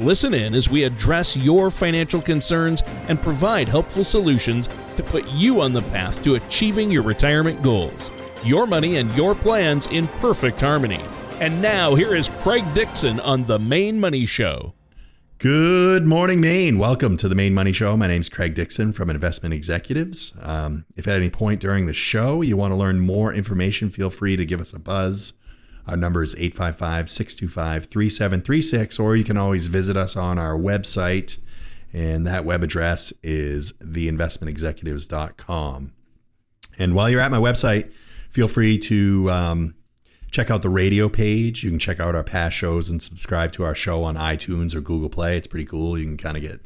Listen 0.00 0.32
in 0.32 0.54
as 0.54 0.70
we 0.70 0.84
address 0.84 1.36
your 1.36 1.72
financial 1.72 2.22
concerns 2.22 2.84
and 3.08 3.20
provide 3.20 3.66
helpful 3.68 4.04
solutions 4.04 4.68
to 4.96 5.02
put 5.02 5.26
you 5.30 5.60
on 5.60 5.72
the 5.72 5.82
path 5.82 6.22
to 6.22 6.36
achieving 6.36 6.88
your 6.88 7.02
retirement 7.02 7.60
goals. 7.62 8.12
Your 8.44 8.64
money 8.64 8.98
and 8.98 9.12
your 9.16 9.34
plans 9.34 9.88
in 9.88 10.06
perfect 10.20 10.60
harmony. 10.60 11.00
And 11.40 11.60
now, 11.60 11.96
here 11.96 12.14
is 12.14 12.28
Craig 12.38 12.62
Dixon 12.74 13.18
on 13.18 13.42
The 13.42 13.58
Maine 13.58 13.98
Money 13.98 14.24
Show. 14.24 14.72
Good 15.38 16.06
morning, 16.06 16.40
Maine. 16.40 16.78
Welcome 16.78 17.16
to 17.16 17.28
the 17.28 17.34
Maine 17.34 17.54
Money 17.54 17.72
Show. 17.72 17.96
My 17.96 18.06
name 18.06 18.20
is 18.20 18.28
Craig 18.28 18.54
Dixon 18.54 18.92
from 18.92 19.10
Investment 19.10 19.52
Executives. 19.52 20.32
Um, 20.40 20.84
if 20.96 21.08
at 21.08 21.16
any 21.16 21.30
point 21.30 21.60
during 21.60 21.86
the 21.86 21.94
show 21.94 22.40
you 22.40 22.56
want 22.56 22.70
to 22.70 22.76
learn 22.76 23.00
more 23.00 23.34
information, 23.34 23.90
feel 23.90 24.10
free 24.10 24.36
to 24.36 24.46
give 24.46 24.60
us 24.60 24.72
a 24.72 24.78
buzz. 24.78 25.32
Our 25.88 25.96
number 25.96 26.22
is 26.22 26.34
855 26.34 27.08
625 27.08 27.86
3736, 27.86 28.98
or 28.98 29.16
you 29.16 29.24
can 29.24 29.38
always 29.38 29.68
visit 29.68 29.96
us 29.96 30.16
on 30.16 30.38
our 30.38 30.52
website, 30.52 31.38
and 31.94 32.26
that 32.26 32.44
web 32.44 32.62
address 32.62 33.10
is 33.22 33.72
theinvestmentexecutives.com. 33.72 35.94
And 36.78 36.94
while 36.94 37.08
you're 37.08 37.22
at 37.22 37.30
my 37.30 37.38
website, 37.38 37.90
feel 38.28 38.48
free 38.48 38.76
to 38.78 39.30
um, 39.30 39.76
check 40.30 40.50
out 40.50 40.60
the 40.60 40.68
radio 40.68 41.08
page. 41.08 41.64
You 41.64 41.70
can 41.70 41.78
check 41.78 42.00
out 42.00 42.14
our 42.14 42.22
past 42.22 42.54
shows 42.54 42.90
and 42.90 43.02
subscribe 43.02 43.52
to 43.52 43.64
our 43.64 43.74
show 43.74 44.04
on 44.04 44.16
iTunes 44.16 44.74
or 44.74 44.82
Google 44.82 45.08
Play. 45.08 45.38
It's 45.38 45.46
pretty 45.46 45.64
cool. 45.64 45.98
You 45.98 46.04
can 46.04 46.18
kind 46.18 46.36
of 46.36 46.42
get, 46.42 46.60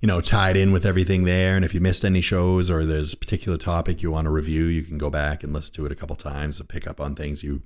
you 0.00 0.06
know, 0.06 0.20
tied 0.20 0.58
in 0.58 0.70
with 0.70 0.84
everything 0.84 1.24
there. 1.24 1.56
And 1.56 1.64
if 1.64 1.72
you 1.72 1.80
missed 1.80 2.04
any 2.04 2.20
shows 2.20 2.68
or 2.68 2.84
there's 2.84 3.14
a 3.14 3.16
particular 3.16 3.56
topic 3.56 4.02
you 4.02 4.10
want 4.10 4.26
to 4.26 4.30
review, 4.30 4.66
you 4.66 4.82
can 4.82 4.98
go 4.98 5.08
back 5.08 5.42
and 5.42 5.54
listen 5.54 5.72
to 5.76 5.86
it 5.86 5.92
a 5.92 5.96
couple 5.96 6.14
times 6.14 6.58
to 6.58 6.64
pick 6.64 6.86
up 6.86 7.00
on 7.00 7.14
things 7.14 7.42
you 7.42 7.62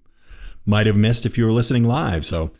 might 0.66 0.86
have 0.86 0.96
missed 0.96 1.26
if 1.26 1.36
you 1.36 1.44
were 1.44 1.52
listening 1.52 1.84
live. 1.84 2.24
So 2.24 2.52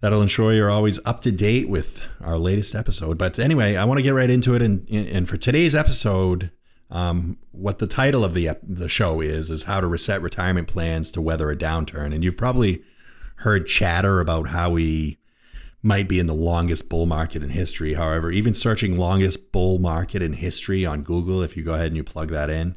that'll 0.00 0.22
ensure 0.22 0.52
you're 0.52 0.70
always 0.70 0.98
up 1.04 1.20
to 1.22 1.32
date 1.32 1.68
with 1.68 2.00
our 2.20 2.38
latest 2.38 2.74
episode. 2.74 3.18
But 3.18 3.38
anyway, 3.38 3.76
I 3.76 3.84
want 3.84 3.98
to 3.98 4.02
get 4.02 4.14
right 4.14 4.30
into 4.30 4.54
it. 4.54 4.62
And, 4.62 4.88
and 4.90 5.28
for 5.28 5.36
today's 5.36 5.74
episode, 5.74 6.50
um, 6.90 7.38
what 7.50 7.78
the 7.78 7.86
title 7.86 8.24
of 8.24 8.34
the 8.34 8.50
the 8.62 8.88
show 8.88 9.20
is 9.20 9.50
is 9.50 9.64
how 9.64 9.80
to 9.80 9.86
reset 9.86 10.22
retirement 10.22 10.68
plans 10.68 11.10
to 11.12 11.20
weather 11.20 11.50
a 11.50 11.56
downturn. 11.56 12.14
And 12.14 12.22
you've 12.22 12.36
probably 12.36 12.82
heard 13.36 13.66
chatter 13.66 14.20
about 14.20 14.48
how 14.48 14.70
we 14.70 15.18
might 15.82 16.08
be 16.08 16.18
in 16.18 16.26
the 16.26 16.34
longest 16.34 16.88
bull 16.88 17.06
market 17.06 17.42
in 17.42 17.50
history. 17.50 17.94
However, 17.94 18.30
even 18.30 18.54
searching 18.54 18.96
longest 18.96 19.52
bull 19.52 19.78
market 19.78 20.22
in 20.22 20.32
history 20.32 20.84
on 20.86 21.02
Google, 21.02 21.42
if 21.42 21.56
you 21.56 21.62
go 21.62 21.74
ahead 21.74 21.88
and 21.88 21.96
you 21.96 22.04
plug 22.04 22.30
that 22.30 22.50
in, 22.50 22.76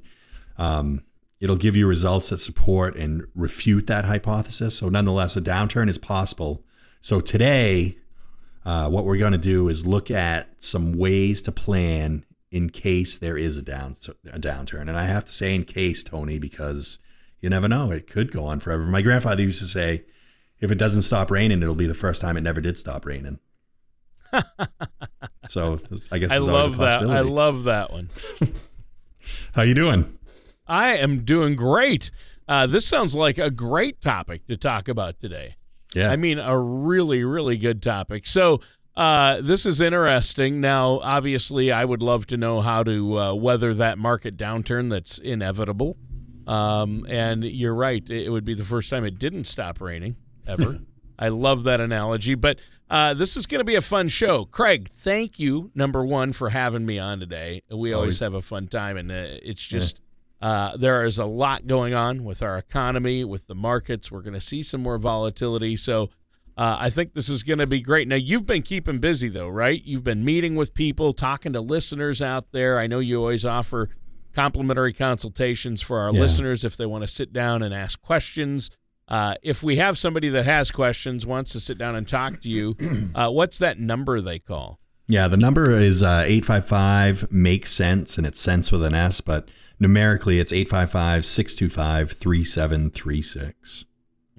um, 0.58 1.04
it'll 1.40 1.56
give 1.56 1.76
you 1.76 1.88
results 1.88 2.30
that 2.30 2.40
support 2.40 2.96
and 2.96 3.26
refute 3.36 3.88
that 3.88 4.06
hypothesis. 4.06 4.78
So, 4.78 4.90
nonetheless, 4.90 5.36
a 5.38 5.42
downturn 5.42 5.90
is 5.90 5.98
possible. 5.98 6.64
So, 7.02 7.22
today, 7.22 7.98
uh, 8.66 8.90
what 8.90 9.06
we're 9.06 9.18
going 9.18 9.32
to 9.32 9.38
do 9.38 9.68
is 9.70 9.86
look 9.86 10.12
at 10.12 10.64
some 10.64 10.98
ways 10.98 11.42
to 11.44 11.52
plan 11.52 12.26
in 12.52 12.70
case 12.70 13.18
there 13.18 13.38
is 13.38 13.58
a 13.58 13.62
down 13.62 13.96
a 14.32 14.40
downturn. 14.40 14.82
And 14.82 14.98
I 14.98 15.06
have 15.06 15.26
to 15.26 15.34
say 15.34 15.56
in 15.56 15.64
case, 15.64 16.04
Tony, 16.04 16.40
because 16.40 17.00
you 17.42 17.50
never 17.50 17.68
know. 17.68 17.92
It 17.92 18.08
could 18.08 18.32
go 18.32 18.46
on 18.46 18.60
forever. 18.60 18.84
My 18.84 19.02
grandfather 19.02 19.44
used 19.44 19.60
to 19.60 19.68
say, 19.68 20.06
if 20.60 20.72
it 20.72 20.78
doesn't 20.78 21.04
stop 21.04 21.32
raining, 21.32 21.62
it'll 21.62 21.76
be 21.76 21.88
the 21.88 21.94
first 21.94 22.22
time 22.22 22.36
it 22.38 22.42
never 22.42 22.60
did 22.60 22.78
stop 22.78 23.06
raining. 23.06 23.40
so 25.48 25.80
I 26.12 26.20
guess 26.20 26.32
I 26.32 26.38
love 26.38 26.78
that. 26.78 27.02
I 27.02 27.22
love 27.22 27.64
that 27.64 27.92
one. 27.92 28.10
How 29.54 29.62
you 29.62 29.74
doing? 29.74 30.19
I 30.70 30.96
am 30.98 31.26
doing 31.26 31.56
great. 31.56 32.12
Uh, 32.48 32.68
this 32.68 32.86
sounds 32.86 33.16
like 33.16 33.38
a 33.38 33.50
great 33.50 34.00
topic 34.02 34.48
to 34.48 34.56
talk 34.56 34.88
about 34.88 35.20
today. 35.20 35.56
Yeah. 35.94 36.12
I 36.12 36.16
mean, 36.16 36.38
a 36.40 36.58
really, 36.58 37.24
really 37.24 37.58
good 37.58 37.82
topic. 37.82 38.28
So, 38.28 38.62
uh, 38.96 39.40
this 39.42 39.66
is 39.66 39.82
interesting. 39.82 40.62
Now, 40.62 41.00
obviously, 41.00 41.72
I 41.72 41.86
would 41.86 42.02
love 42.02 42.28
to 42.28 42.38
know 42.38 42.62
how 42.62 42.84
to 42.84 43.20
uh, 43.20 43.34
weather 43.34 43.74
that 43.76 43.98
market 43.98 44.38
downturn 44.38 44.90
that's 44.90 45.18
inevitable. 45.18 45.98
Um, 46.46 47.06
and 47.08 47.44
you're 47.44 47.76
right; 47.76 48.08
it 48.10 48.30
would 48.30 48.44
be 48.46 48.56
the 48.56 48.66
first 48.66 48.90
time 48.90 49.06
it 49.06 49.18
didn't 49.18 49.46
stop 49.46 49.80
raining 49.80 50.16
ever. 50.48 50.80
I 51.20 51.30
love 51.30 51.64
that 51.64 51.80
analogy. 51.80 52.36
But 52.36 52.60
uh, 52.90 53.14
this 53.14 53.38
is 53.38 53.46
going 53.46 53.60
to 53.60 53.66
be 53.66 53.76
a 53.76 53.82
fun 53.82 54.08
show. 54.10 54.46
Craig, 54.46 54.90
thank 54.98 55.40
you, 55.40 55.72
number 55.76 56.04
one, 56.04 56.34
for 56.34 56.50
having 56.50 56.86
me 56.86 56.98
on 57.00 57.20
today. 57.20 57.62
We 57.70 57.94
always, 57.94 57.94
always 57.94 58.20
have 58.20 58.34
a 58.34 58.42
fun 58.42 58.68
time, 58.68 58.98
and 58.98 59.12
uh, 59.12 59.38
it's 59.44 59.66
just. 59.66 60.02
Uh, 60.42 60.78
there 60.78 61.06
is 61.06 61.20
a 61.20 61.26
lot 61.26 61.68
going 61.68 61.94
on 61.94 62.24
with 62.24 62.42
our 62.42 62.58
economy, 62.58 63.24
with 63.24 63.48
the 63.48 63.56
markets. 63.56 64.12
We're 64.12 64.22
going 64.22 64.34
to 64.34 64.42
see 64.42 64.64
some 64.64 64.82
more 64.82 64.98
volatility. 64.98 65.76
So 65.76 66.10
uh, 66.58 66.78
I 66.80 66.90
think 66.90 67.14
this 67.14 67.30
is 67.30 67.44
going 67.44 67.60
to 67.60 67.68
be 67.68 67.82
great. 67.82 68.08
Now, 68.08 68.16
you've 68.16 68.46
been 68.46 68.64
keeping 68.64 69.00
busy, 69.00 69.30
though, 69.30 69.50
right? 69.50 69.82
You've 69.84 70.04
been 70.04 70.24
meeting 70.24 70.56
with 70.56 70.74
people, 70.74 71.14
talking 71.14 71.54
to 71.54 71.62
listeners 71.62 72.22
out 72.22 72.52
there. 72.52 72.80
I 72.80 72.88
know 72.88 73.00
you 73.00 73.18
always 73.18 73.46
offer 73.46 73.90
complimentary 74.34 74.94
consultations 74.94 75.82
for 75.82 76.00
our 76.00 76.12
yeah. 76.14 76.20
listeners 76.20 76.64
if 76.64 76.78
they 76.78 76.86
want 76.86 77.04
to 77.04 77.08
sit 77.08 77.34
down 77.34 77.64
and 77.64 77.74
ask 77.74 78.02
questions. 78.02 78.70
Uh, 79.08 79.36
if 79.42 79.64
we 79.64 79.78
have 79.78 79.98
somebody 79.98 80.30
that 80.30 80.46
has 80.46 80.70
questions, 80.70 81.26
wants 81.26 81.52
to 81.52 81.60
sit 81.60 81.78
down 81.78 81.96
and 81.96 82.08
talk 82.08 82.42
to 82.42 82.50
you, 82.50 82.76
uh, 83.16 83.30
what's 83.30 83.58
that 83.58 83.80
number 83.80 84.22
they 84.22 84.40
call? 84.40 84.80
Yeah, 85.08 85.28
the 85.28 85.38
number 85.38 85.72
is 85.72 86.04
uh, 86.04 86.24
855 86.28 87.32
Make 87.32 87.66
Sense, 87.66 88.18
and 88.18 88.28
it's 88.28 88.40
sense 88.40 88.72
with 88.72 88.84
an 88.84 88.94
S, 88.94 89.22
but 89.22 89.50
numerically 89.80 90.40
it's 90.40 90.52
855 90.52 91.26
625 91.26 92.12
3736. 92.12 93.86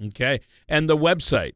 Okay. 0.07 0.41
And 0.67 0.89
the 0.89 0.97
website? 0.97 1.53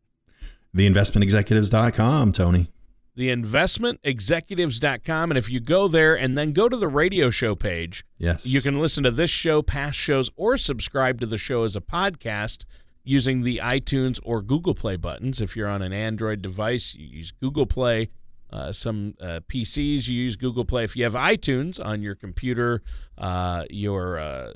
Theinvestmentexecutives.com, 0.76 2.32
Tony. 2.32 2.72
Theinvestmentexecutives.com. 3.18 5.32
And 5.32 5.38
if 5.38 5.50
you 5.50 5.62
go 5.62 5.88
there 5.88 6.16
and 6.16 6.38
then 6.38 6.52
go 6.52 6.68
to 6.68 6.76
the 6.76 6.88
radio 6.88 7.30
show 7.30 7.56
page, 7.56 8.06
yes, 8.18 8.46
you 8.46 8.62
can 8.62 8.80
listen 8.80 9.04
to 9.06 9.12
this 9.12 9.30
show, 9.30 9.62
past 9.62 9.98
shows, 9.98 10.30
or 10.36 10.58
subscribe 10.58 11.22
to 11.22 11.26
the 11.26 11.38
show 11.38 11.64
as 11.64 11.78
a 11.78 11.82
podcast 11.82 12.66
using 13.06 13.42
the 13.42 13.62
iTunes 13.64 14.20
or 14.24 14.42
Google 14.42 14.76
Play 14.76 14.98
buttons. 14.98 15.40
If 15.40 15.56
you're 15.56 15.70
on 15.70 15.82
an 15.82 15.94
Android 15.94 16.42
device, 16.42 16.96
you 16.96 17.08
use 17.08 17.32
Google 17.32 17.66
Play. 17.66 18.10
Uh, 18.52 18.72
some 18.72 19.16
uh, 19.20 19.40
PCs, 19.48 20.08
you 20.08 20.16
use 20.16 20.36
Google 20.36 20.66
Play. 20.66 20.84
If 20.84 20.96
you 20.96 21.04
have 21.04 21.14
iTunes 21.14 21.84
on 21.84 22.02
your 22.02 22.16
computer, 22.16 22.82
uh, 23.18 23.66
your 23.70 24.18
uh, 24.18 24.54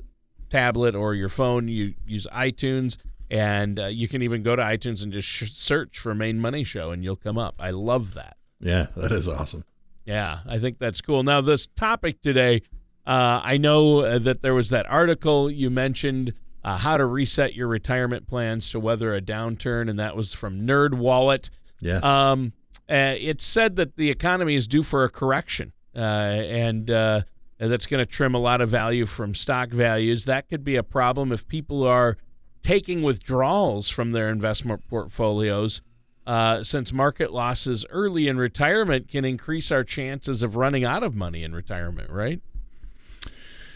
tablet, 0.48 0.94
or 0.94 1.14
your 1.14 1.28
phone, 1.28 1.68
you 1.68 1.94
use 2.06 2.26
iTunes. 2.32 2.96
And 3.30 3.78
uh, 3.78 3.86
you 3.86 4.08
can 4.08 4.22
even 4.22 4.42
go 4.42 4.56
to 4.56 4.62
iTunes 4.62 5.02
and 5.04 5.12
just 5.12 5.28
sh- 5.28 5.52
search 5.52 5.98
for 5.98 6.14
Maine 6.14 6.40
Money 6.40 6.64
Show 6.64 6.90
and 6.90 7.04
you'll 7.04 7.14
come 7.14 7.38
up. 7.38 7.54
I 7.60 7.70
love 7.70 8.14
that. 8.14 8.36
Yeah, 8.60 8.88
that 8.96 9.12
is 9.12 9.28
awesome. 9.28 9.64
Yeah, 10.04 10.40
I 10.46 10.58
think 10.58 10.78
that's 10.78 11.00
cool. 11.00 11.22
Now, 11.22 11.40
this 11.40 11.68
topic 11.68 12.20
today, 12.20 12.62
uh, 13.06 13.40
I 13.42 13.56
know 13.56 14.18
that 14.18 14.42
there 14.42 14.54
was 14.54 14.70
that 14.70 14.90
article 14.90 15.50
you 15.50 15.70
mentioned, 15.70 16.32
uh, 16.64 16.78
how 16.78 16.96
to 16.96 17.06
reset 17.06 17.54
your 17.54 17.68
retirement 17.68 18.26
plans 18.26 18.70
to 18.70 18.80
weather 18.80 19.14
a 19.14 19.20
downturn, 19.20 19.88
and 19.88 19.98
that 19.98 20.16
was 20.16 20.34
from 20.34 20.66
NerdWallet. 20.66 21.50
Yes. 21.80 22.02
Um, 22.04 22.52
uh, 22.88 23.14
it 23.18 23.40
said 23.40 23.76
that 23.76 23.96
the 23.96 24.10
economy 24.10 24.54
is 24.54 24.66
due 24.66 24.82
for 24.82 25.04
a 25.04 25.08
correction, 25.08 25.72
uh, 25.94 25.98
and 25.98 26.86
that's 26.86 27.86
going 27.86 27.98
to 27.98 28.06
trim 28.06 28.34
a 28.34 28.38
lot 28.38 28.60
of 28.60 28.68
value 28.68 29.06
from 29.06 29.34
stock 29.34 29.70
values. 29.70 30.24
That 30.24 30.48
could 30.48 30.64
be 30.64 30.76
a 30.76 30.82
problem 30.82 31.32
if 31.32 31.46
people 31.46 31.84
are 31.84 32.16
taking 32.62 33.02
withdrawals 33.02 33.88
from 33.88 34.12
their 34.12 34.28
investment 34.28 34.86
portfolios 34.88 35.82
uh, 36.26 36.62
since 36.62 36.92
market 36.92 37.32
losses 37.32 37.84
early 37.90 38.28
in 38.28 38.36
retirement 38.36 39.08
can 39.08 39.24
increase 39.24 39.72
our 39.72 39.82
chances 39.82 40.42
of 40.42 40.54
running 40.54 40.84
out 40.84 41.02
of 41.02 41.14
money 41.14 41.42
in 41.42 41.54
retirement, 41.54 42.10
right? 42.10 42.40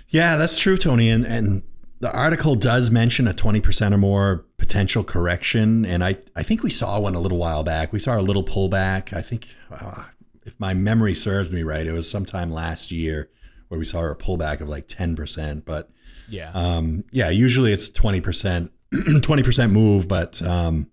Yeah, 0.08 0.36
that's 0.36 0.58
true, 0.58 0.76
Tony. 0.76 1.10
And, 1.10 1.24
and 1.24 1.62
the 2.00 2.12
article 2.12 2.54
does 2.54 2.90
mention 2.90 3.26
a 3.28 3.34
20% 3.34 3.92
or 3.92 3.98
more 3.98 4.44
potential 4.56 5.04
correction. 5.04 5.84
And 5.84 6.04
I, 6.04 6.16
I 6.36 6.42
think 6.42 6.62
we 6.62 6.70
saw 6.70 7.00
one 7.00 7.14
a 7.14 7.20
little 7.20 7.38
while 7.38 7.64
back. 7.64 7.92
We 7.92 7.98
saw 7.98 8.18
a 8.18 8.22
little 8.22 8.44
pullback. 8.44 9.12
I 9.12 9.22
think, 9.22 9.48
uh, 9.70 10.04
if 10.44 10.58
my 10.60 10.74
memory 10.74 11.14
serves 11.14 11.50
me 11.50 11.62
right, 11.62 11.86
it 11.86 11.92
was 11.92 12.10
sometime 12.10 12.50
last 12.50 12.90
year 12.90 13.30
where 13.68 13.78
we 13.78 13.84
saw 13.86 14.04
a 14.10 14.14
pullback 14.14 14.60
of 14.60 14.68
like 14.68 14.88
10%. 14.88 15.64
But 15.64 15.90
yeah. 16.28 16.50
Um, 16.52 17.04
yeah, 17.10 17.30
usually 17.30 17.72
it's 17.72 17.90
20%, 17.90 18.70
20% 18.92 19.70
move, 19.72 20.08
but, 20.08 20.42
um, 20.42 20.90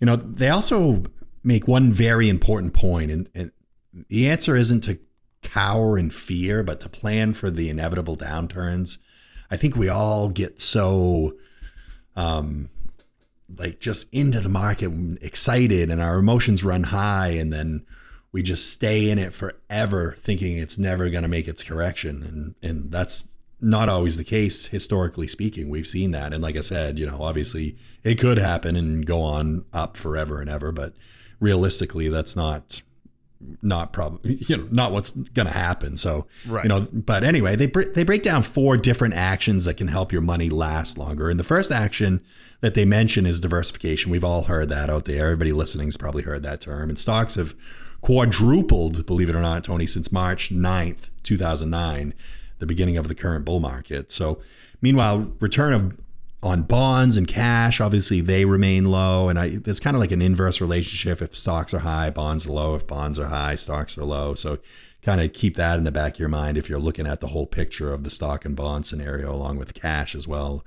you 0.00 0.06
know, 0.06 0.16
they 0.16 0.48
also 0.48 1.04
make 1.44 1.68
one 1.68 1.92
very 1.92 2.28
important 2.28 2.74
point, 2.74 3.10
and, 3.10 3.28
and 3.34 3.52
the 4.08 4.28
answer 4.28 4.56
isn't 4.56 4.82
to 4.82 4.98
cower 5.42 5.98
in 5.98 6.10
fear, 6.10 6.62
but 6.62 6.80
to 6.80 6.88
plan 6.88 7.32
for 7.32 7.50
the 7.50 7.68
inevitable 7.68 8.16
downturns. 8.16 8.98
I 9.52 9.56
think 9.56 9.76
we 9.76 9.90
all 9.90 10.30
get 10.30 10.60
so 10.60 11.34
um 12.16 12.70
like 13.58 13.78
just 13.80 14.12
into 14.12 14.40
the 14.40 14.48
market 14.48 14.90
excited 15.20 15.90
and 15.90 16.00
our 16.00 16.18
emotions 16.18 16.64
run 16.64 16.84
high 16.84 17.28
and 17.28 17.52
then 17.52 17.84
we 18.32 18.42
just 18.42 18.70
stay 18.70 19.10
in 19.10 19.18
it 19.18 19.34
forever 19.34 20.16
thinking 20.18 20.56
it's 20.56 20.78
never 20.78 21.10
going 21.10 21.22
to 21.22 21.28
make 21.28 21.46
its 21.46 21.62
correction. 21.62 22.22
And 22.22 22.54
and 22.62 22.90
that's 22.90 23.28
not 23.60 23.90
always 23.90 24.16
the 24.16 24.24
case 24.24 24.66
historically 24.66 25.28
speaking. 25.28 25.68
We've 25.68 25.86
seen 25.86 26.12
that. 26.12 26.32
And 26.32 26.42
like 26.42 26.56
i 26.56 26.62
said 26.62 26.98
you 26.98 27.06
know 27.06 27.22
obviously 27.22 27.76
it 28.02 28.18
could 28.18 28.38
happen 28.38 28.74
and 28.74 29.04
go 29.04 29.20
on 29.20 29.66
up 29.74 29.98
forever 29.98 30.40
and 30.40 30.48
ever 30.48 30.72
but 30.72 30.94
realistically 31.40 32.08
that's 32.08 32.34
not 32.34 32.82
not 33.60 33.92
probably 33.92 34.38
you 34.48 34.56
know 34.56 34.68
not 34.70 34.92
what's 34.92 35.10
going 35.10 35.46
to 35.46 35.52
happen. 35.52 35.96
So 35.96 36.26
Right. 36.46 36.64
you 36.64 36.68
know 36.68 36.86
but 36.92 37.24
anyway 37.24 37.56
they 37.56 37.66
br- 37.66 37.82
they 37.94 38.04
break 38.04 38.22
down 38.22 38.42
four 38.42 38.76
different 38.76 39.14
actions 39.14 39.64
that 39.64 39.74
can 39.74 39.88
help 39.88 40.12
your 40.12 40.22
money 40.22 40.48
last 40.48 40.98
longer. 40.98 41.28
And 41.30 41.38
the 41.38 41.44
first 41.44 41.70
action 41.70 42.20
that 42.60 42.74
they 42.74 42.84
mention 42.84 43.26
is 43.26 43.40
diversification. 43.40 44.10
We've 44.12 44.24
all 44.24 44.42
heard 44.44 44.68
that 44.68 44.88
out 44.90 45.04
there. 45.04 45.24
Everybody 45.26 45.52
listening's 45.52 45.96
probably 45.96 46.22
heard 46.22 46.42
that 46.44 46.60
term. 46.60 46.88
And 46.88 46.98
stocks 46.98 47.34
have 47.36 47.54
quadrupled 48.00 49.06
believe 49.06 49.30
it 49.30 49.36
or 49.36 49.40
not 49.40 49.62
tony 49.64 49.86
since 49.86 50.10
march 50.10 50.50
9th 50.50 51.08
2009 51.22 52.12
the 52.58 52.66
beginning 52.66 52.96
of 52.96 53.08
the 53.08 53.14
current 53.14 53.44
bull 53.44 53.58
market. 53.60 54.12
So 54.12 54.40
meanwhile 54.80 55.32
return 55.40 55.72
of 55.72 55.96
on 56.42 56.62
bonds 56.62 57.16
and 57.16 57.28
cash, 57.28 57.80
obviously 57.80 58.20
they 58.20 58.44
remain 58.44 58.86
low, 58.86 59.28
and 59.28 59.38
I, 59.38 59.50
there's 59.50 59.78
kind 59.78 59.94
of 59.94 60.00
like 60.00 60.10
an 60.10 60.20
inverse 60.20 60.60
relationship. 60.60 61.22
If 61.22 61.36
stocks 61.36 61.72
are 61.72 61.80
high, 61.80 62.10
bonds 62.10 62.46
are 62.46 62.52
low. 62.52 62.74
If 62.74 62.86
bonds 62.86 63.18
are 63.18 63.26
high, 63.26 63.54
stocks 63.54 63.96
are 63.96 64.04
low. 64.04 64.34
So, 64.34 64.58
kind 65.02 65.20
of 65.20 65.32
keep 65.32 65.56
that 65.56 65.78
in 65.78 65.84
the 65.84 65.92
back 65.92 66.14
of 66.14 66.18
your 66.20 66.28
mind 66.28 66.56
if 66.56 66.68
you're 66.68 66.78
looking 66.78 67.06
at 67.06 67.20
the 67.20 67.28
whole 67.28 67.46
picture 67.46 67.92
of 67.92 68.04
the 68.04 68.10
stock 68.10 68.44
and 68.44 68.56
bond 68.56 68.86
scenario, 68.86 69.32
along 69.32 69.58
with 69.58 69.74
cash 69.74 70.14
as 70.14 70.26
well. 70.26 70.64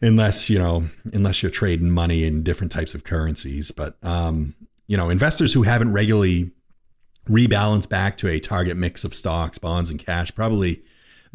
Unless 0.00 0.48
you 0.48 0.58
know, 0.58 0.88
unless 1.12 1.42
you're 1.42 1.50
trading 1.50 1.90
money 1.90 2.24
in 2.24 2.42
different 2.42 2.70
types 2.70 2.94
of 2.94 3.04
currencies, 3.04 3.72
but 3.72 3.96
um, 4.02 4.54
you 4.86 4.96
know, 4.96 5.10
investors 5.10 5.52
who 5.52 5.62
haven't 5.62 5.92
regularly 5.92 6.52
rebalanced 7.28 7.88
back 7.88 8.16
to 8.18 8.28
a 8.28 8.38
target 8.38 8.76
mix 8.76 9.02
of 9.02 9.14
stocks, 9.14 9.58
bonds, 9.58 9.90
and 9.90 9.98
cash 9.98 10.32
probably 10.34 10.82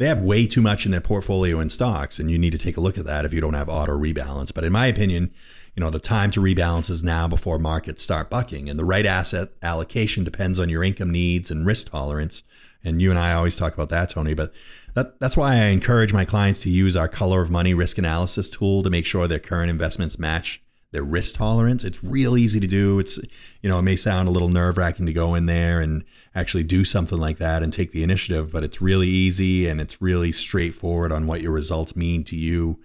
they 0.00 0.06
have 0.06 0.22
way 0.22 0.46
too 0.46 0.62
much 0.62 0.86
in 0.86 0.92
their 0.92 1.00
portfolio 1.02 1.60
in 1.60 1.68
stocks, 1.68 2.18
and 2.18 2.30
you 2.30 2.38
need 2.38 2.52
to 2.52 2.58
take 2.58 2.78
a 2.78 2.80
look 2.80 2.96
at 2.96 3.04
that 3.04 3.26
if 3.26 3.34
you 3.34 3.40
don't 3.42 3.52
have 3.52 3.68
auto 3.68 3.92
rebalance. 3.92 4.52
But 4.52 4.64
in 4.64 4.72
my 4.72 4.86
opinion, 4.86 5.30
you 5.76 5.82
know 5.82 5.90
the 5.90 5.98
time 5.98 6.30
to 6.30 6.40
rebalance 6.40 6.88
is 6.88 7.02
now 7.02 7.28
before 7.28 7.58
markets 7.58 8.02
start 8.02 8.30
bucking, 8.30 8.70
and 8.70 8.78
the 8.78 8.84
right 8.86 9.04
asset 9.04 9.50
allocation 9.62 10.24
depends 10.24 10.58
on 10.58 10.70
your 10.70 10.82
income 10.82 11.12
needs 11.12 11.50
and 11.50 11.66
risk 11.66 11.90
tolerance. 11.90 12.42
And 12.82 13.02
you 13.02 13.10
and 13.10 13.18
I 13.18 13.34
always 13.34 13.58
talk 13.58 13.74
about 13.74 13.90
that, 13.90 14.08
Tony. 14.08 14.32
But 14.32 14.54
that, 14.94 15.20
that's 15.20 15.36
why 15.36 15.56
I 15.56 15.64
encourage 15.66 16.14
my 16.14 16.24
clients 16.24 16.62
to 16.62 16.70
use 16.70 16.96
our 16.96 17.06
color 17.06 17.42
of 17.42 17.50
money 17.50 17.74
risk 17.74 17.98
analysis 17.98 18.48
tool 18.48 18.82
to 18.82 18.88
make 18.88 19.04
sure 19.04 19.28
their 19.28 19.38
current 19.38 19.68
investments 19.68 20.18
match 20.18 20.62
their 20.92 21.02
risk 21.04 21.36
tolerance. 21.36 21.84
It's 21.84 22.02
real 22.02 22.36
easy 22.36 22.58
to 22.58 22.66
do. 22.66 22.98
It's, 22.98 23.18
you 23.62 23.68
know, 23.68 23.78
it 23.78 23.82
may 23.82 23.96
sound 23.96 24.28
a 24.28 24.32
little 24.32 24.48
nerve 24.48 24.76
wracking 24.76 25.06
to 25.06 25.12
go 25.12 25.34
in 25.34 25.46
there 25.46 25.80
and 25.80 26.04
actually 26.34 26.64
do 26.64 26.84
something 26.84 27.18
like 27.18 27.38
that 27.38 27.62
and 27.62 27.72
take 27.72 27.92
the 27.92 28.02
initiative, 28.02 28.52
but 28.52 28.64
it's 28.64 28.82
really 28.82 29.08
easy 29.08 29.68
and 29.68 29.80
it's 29.80 30.02
really 30.02 30.32
straightforward 30.32 31.12
on 31.12 31.26
what 31.26 31.40
your 31.40 31.52
results 31.52 31.94
mean 31.94 32.24
to 32.24 32.36
you 32.36 32.80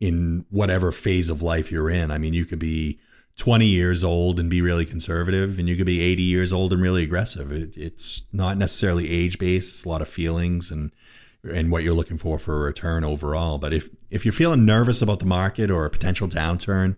in 0.00 0.46
whatever 0.50 0.90
phase 0.90 1.28
of 1.28 1.42
life 1.42 1.70
you're 1.70 1.90
in. 1.90 2.10
I 2.10 2.18
mean, 2.18 2.34
you 2.34 2.44
could 2.44 2.58
be 2.58 2.98
20 3.36 3.66
years 3.66 4.02
old 4.02 4.40
and 4.40 4.50
be 4.50 4.60
really 4.60 4.84
conservative, 4.84 5.58
and 5.58 5.68
you 5.68 5.76
could 5.76 5.86
be 5.86 6.00
80 6.00 6.22
years 6.22 6.52
old 6.52 6.72
and 6.72 6.82
really 6.82 7.02
aggressive. 7.02 7.52
It, 7.52 7.76
it's 7.76 8.22
not 8.32 8.56
necessarily 8.56 9.10
age 9.10 9.38
based, 9.38 9.70
it's 9.70 9.84
a 9.84 9.88
lot 9.88 10.02
of 10.02 10.08
feelings 10.08 10.70
and 10.70 10.90
and 11.44 11.72
what 11.72 11.82
you're 11.82 11.92
looking 11.92 12.18
for 12.18 12.38
for 12.38 12.54
a 12.54 12.66
return 12.66 13.02
overall. 13.02 13.58
But 13.58 13.72
if 13.72 13.88
if 14.10 14.24
you're 14.24 14.32
feeling 14.32 14.64
nervous 14.64 15.02
about 15.02 15.18
the 15.18 15.26
market 15.26 15.70
or 15.70 15.84
a 15.84 15.90
potential 15.90 16.28
downturn, 16.28 16.96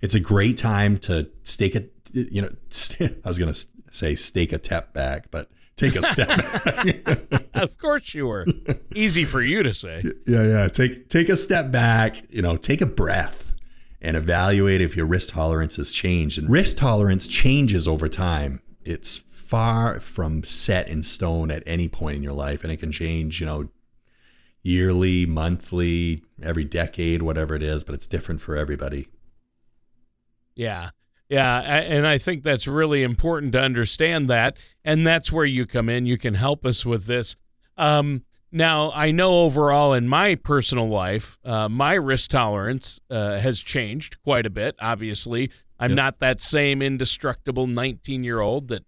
it's 0.00 0.14
a 0.14 0.20
great 0.20 0.56
time 0.56 0.98
to 0.98 1.30
stake 1.42 1.74
a 1.74 1.84
you 2.12 2.42
know 2.42 2.48
I 3.00 3.28
was 3.28 3.38
going 3.38 3.52
to 3.52 3.66
say 3.90 4.14
stake 4.14 4.52
a 4.52 4.62
step 4.62 4.92
back, 4.92 5.30
but 5.30 5.50
take 5.76 5.96
a 5.96 6.02
step 6.02 6.28
back. 6.64 7.44
Of 7.54 7.78
course 7.78 8.14
you 8.14 8.26
were. 8.26 8.46
Easy 8.94 9.24
for 9.24 9.42
you 9.42 9.62
to 9.62 9.74
say. 9.74 10.02
yeah, 10.26 10.42
yeah. 10.44 10.68
Take 10.68 11.08
take 11.08 11.28
a 11.28 11.36
step 11.36 11.70
back, 11.70 12.22
you 12.30 12.42
know, 12.42 12.56
take 12.56 12.80
a 12.80 12.86
breath 12.86 13.52
and 14.00 14.16
evaluate 14.16 14.80
if 14.80 14.96
your 14.96 15.06
risk 15.06 15.34
tolerance 15.34 15.76
has 15.76 15.92
changed. 15.92 16.38
And 16.38 16.50
risk 16.50 16.76
tolerance 16.76 17.26
changes 17.26 17.88
over 17.88 18.08
time. 18.08 18.60
It's 18.84 19.18
far 19.30 20.00
from 20.00 20.44
set 20.44 20.88
in 20.88 21.02
stone 21.02 21.50
at 21.50 21.62
any 21.66 21.88
point 21.88 22.16
in 22.16 22.22
your 22.22 22.32
life 22.32 22.64
and 22.64 22.72
it 22.72 22.78
can 22.78 22.92
change, 22.92 23.40
you 23.40 23.46
know, 23.46 23.68
yearly, 24.62 25.24
monthly, 25.24 26.22
every 26.42 26.64
decade, 26.64 27.22
whatever 27.22 27.54
it 27.54 27.62
is, 27.62 27.84
but 27.84 27.94
it's 27.94 28.06
different 28.06 28.40
for 28.40 28.56
everybody. 28.56 29.06
Yeah. 30.56 30.90
Yeah, 31.28 31.58
and 31.60 32.06
I 32.06 32.18
think 32.18 32.44
that's 32.44 32.68
really 32.68 33.02
important 33.02 33.52
to 33.54 33.60
understand 33.60 34.30
that, 34.30 34.56
and 34.84 35.04
that's 35.04 35.32
where 35.32 35.44
you 35.44 35.66
come 35.66 35.88
in. 35.88 36.06
You 36.06 36.18
can 36.18 36.34
help 36.34 36.64
us 36.64 36.86
with 36.86 37.06
this. 37.06 37.34
Um, 37.76 38.22
now, 38.52 38.92
I 38.92 39.10
know 39.10 39.40
overall 39.40 39.92
in 39.92 40.06
my 40.06 40.36
personal 40.36 40.88
life, 40.88 41.40
uh, 41.44 41.68
my 41.68 41.94
risk 41.94 42.30
tolerance 42.30 43.00
uh, 43.10 43.38
has 43.38 43.60
changed 43.60 44.22
quite 44.22 44.46
a 44.46 44.50
bit. 44.50 44.76
Obviously, 44.80 45.50
I'm 45.80 45.90
Yep. 45.90 45.96
not 45.96 46.18
that 46.20 46.40
same 46.40 46.80
indestructible 46.80 47.66
19 47.66 48.22
year 48.22 48.38
old 48.40 48.68
that 48.68 48.84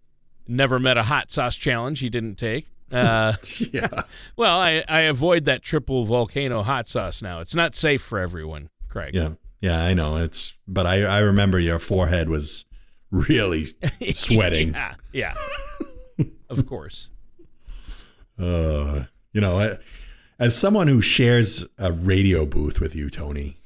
never 0.47 0.79
met 0.79 0.97
a 0.97 1.03
hot 1.03 1.33
sauce 1.33 1.57
challenge 1.57 1.99
he 1.99 2.09
didn't 2.09 2.37
take. 2.37 2.67
Uh, 2.93 3.35
yeah. 3.73 4.03
well, 4.37 4.59
I, 4.61 4.85
I 4.89 5.01
avoid 5.01 5.45
that 5.47 5.63
triple 5.63 6.05
volcano 6.05 6.63
hot 6.63 6.89
sauce 6.89 7.21
now. 7.21 7.41
It's 7.41 7.55
not 7.55 7.75
safe 7.75 8.01
for 8.01 8.21
everyone, 8.21 8.71
Craig. 8.89 9.15
Yeah. 9.15 9.31
Yeah, 9.61 9.83
I 9.83 9.95
know. 9.95 10.17
It's 10.17 10.55
but 10.67 10.87
I 10.87 11.03
I 11.05 11.19
remember 11.21 11.59
your 11.59 11.79
forehead 11.79 12.29
was 12.29 12.65
really 13.11 13.65
sweating. 14.15 14.73
yeah, 14.73 14.95
yeah. 15.13 15.35
of 16.51 16.65
course. 16.67 17.11
Uh, 18.39 19.05
you 19.33 19.41
know, 19.41 19.59
I- 19.59 19.79
as 20.39 20.57
someone 20.57 20.87
who 20.87 21.01
shares 21.03 21.67
a 21.79 21.91
radio 21.93 22.47
booth 22.47 22.81
with 22.81 22.95
you, 22.95 23.11
Tony, 23.11 23.57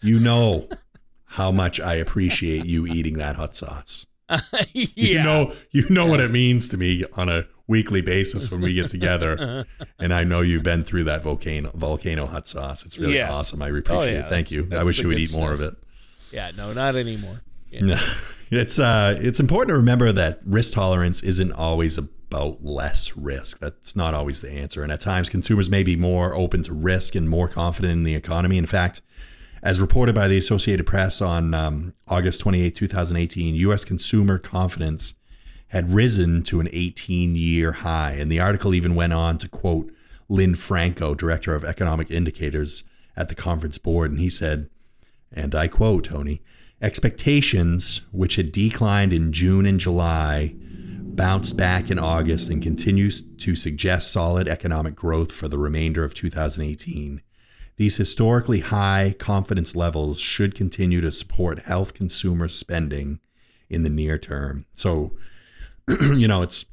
you 0.00 0.18
know 0.18 0.68
how 1.24 1.50
much 1.52 1.78
I 1.80 1.96
appreciate 1.96 2.64
you 2.64 2.86
eating 2.86 3.18
that 3.18 3.36
hot 3.36 3.54
sauce. 3.54 4.06
yeah. 4.72 4.86
You 4.94 5.22
know, 5.22 5.52
you 5.70 5.88
know 5.90 6.06
what 6.06 6.20
it 6.20 6.30
means 6.30 6.68
to 6.70 6.76
me 6.76 7.04
on 7.14 7.28
a 7.28 7.46
weekly 7.66 8.00
basis 8.02 8.50
when 8.50 8.60
we 8.60 8.74
get 8.74 8.88
together, 8.90 9.64
and 9.98 10.12
I 10.12 10.24
know 10.24 10.40
you've 10.40 10.62
been 10.62 10.84
through 10.84 11.04
that 11.04 11.22
volcano 11.22 11.70
volcano 11.74 12.26
hot 12.26 12.46
sauce. 12.46 12.84
It's 12.84 12.98
really 12.98 13.14
Yes. 13.14 13.32
awesome. 13.32 13.62
I 13.62 13.68
appreciate 13.68 14.12
yeah, 14.12 14.20
it. 14.20 14.28
Thank 14.28 14.48
that's- 14.48 14.52
you. 14.52 14.68
I 14.76 14.82
wish 14.84 15.00
you 15.00 15.08
would 15.08 15.18
eat 15.18 15.34
more 15.36 15.52
of 15.52 15.60
it. 15.60 15.74
Yeah, 16.30 16.50
no, 16.56 16.72
not 16.72 16.96
anymore. 16.96 17.42
Yeah. 17.70 17.80
No, 17.82 18.00
it's 18.50 18.78
uh, 18.78 19.18
it's 19.20 19.40
important 19.40 19.68
to 19.70 19.76
remember 19.76 20.12
that 20.12 20.40
risk 20.44 20.74
tolerance 20.74 21.22
isn't 21.22 21.52
always 21.52 21.98
about 21.98 22.64
less 22.64 23.14
risk. 23.16 23.58
That's 23.60 23.94
not 23.94 24.14
always 24.14 24.40
the 24.40 24.50
answer, 24.50 24.82
and 24.82 24.90
at 24.90 25.00
times 25.00 25.28
consumers 25.28 25.68
may 25.68 25.82
be 25.82 25.96
more 25.96 26.34
open 26.34 26.62
to 26.64 26.72
risk 26.72 27.14
and 27.14 27.28
more 27.28 27.48
confident 27.48 27.92
in 27.92 28.04
the 28.04 28.14
economy. 28.14 28.56
In 28.56 28.66
fact, 28.66 29.02
as 29.62 29.80
reported 29.80 30.14
by 30.14 30.26
the 30.26 30.38
Associated 30.38 30.86
Press 30.86 31.22
on 31.22 31.54
um, 31.54 31.94
August 32.08 32.40
28, 32.40 32.74
2018, 32.74 33.54
U.S. 33.54 33.84
consumer 33.84 34.38
confidence 34.38 35.14
had 35.68 35.94
risen 35.94 36.42
to 36.42 36.60
an 36.60 36.66
18-year 36.66 37.72
high, 37.72 38.12
and 38.12 38.30
the 38.30 38.40
article 38.40 38.74
even 38.74 38.94
went 38.94 39.12
on 39.12 39.38
to 39.38 39.48
quote 39.48 39.90
Lynn 40.28 40.54
Franco, 40.54 41.14
director 41.14 41.54
of 41.54 41.64
economic 41.64 42.10
indicators 42.10 42.84
at 43.16 43.28
the 43.28 43.34
conference 43.34 43.78
board, 43.78 44.10
and 44.10 44.20
he 44.20 44.28
said. 44.28 44.68
And 45.34 45.54
I 45.54 45.68
quote, 45.68 46.04
Tony, 46.04 46.42
expectations, 46.82 48.02
which 48.10 48.36
had 48.36 48.52
declined 48.52 49.12
in 49.12 49.32
June 49.32 49.64
and 49.64 49.80
July, 49.80 50.54
bounced 50.58 51.56
back 51.56 51.90
in 51.90 51.98
August 51.98 52.50
and 52.50 52.62
continues 52.62 53.22
to 53.22 53.54
suggest 53.54 54.12
solid 54.12 54.48
economic 54.48 54.94
growth 54.94 55.30
for 55.30 55.48
the 55.48 55.58
remainder 55.58 56.04
of 56.04 56.14
2018. 56.14 57.22
These 57.82 57.96
historically 57.96 58.60
high 58.60 59.16
confidence 59.18 59.74
levels 59.74 60.20
should 60.20 60.54
continue 60.54 61.00
to 61.00 61.10
support 61.10 61.64
health 61.64 61.94
consumer 61.94 62.46
spending 62.46 63.18
in 63.68 63.82
the 63.82 63.90
near 63.90 64.18
term. 64.18 64.66
So, 64.72 65.16
you 66.00 66.28
know, 66.28 66.42
it's 66.42 66.64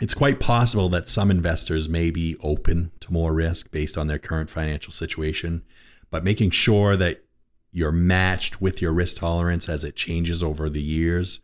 it's 0.00 0.14
quite 0.14 0.40
possible 0.40 0.88
that 0.88 1.08
some 1.08 1.30
investors 1.30 1.88
may 1.88 2.10
be 2.10 2.34
open 2.42 2.90
to 2.98 3.12
more 3.12 3.32
risk 3.32 3.70
based 3.70 3.96
on 3.96 4.08
their 4.08 4.18
current 4.18 4.50
financial 4.50 4.92
situation, 4.92 5.62
but 6.10 6.24
making 6.24 6.50
sure 6.50 6.96
that 6.96 7.22
you're 7.70 7.92
matched 7.92 8.60
with 8.60 8.82
your 8.82 8.92
risk 8.92 9.18
tolerance 9.18 9.68
as 9.68 9.84
it 9.84 9.94
changes 9.94 10.42
over 10.42 10.68
the 10.68 10.82
years 10.82 11.38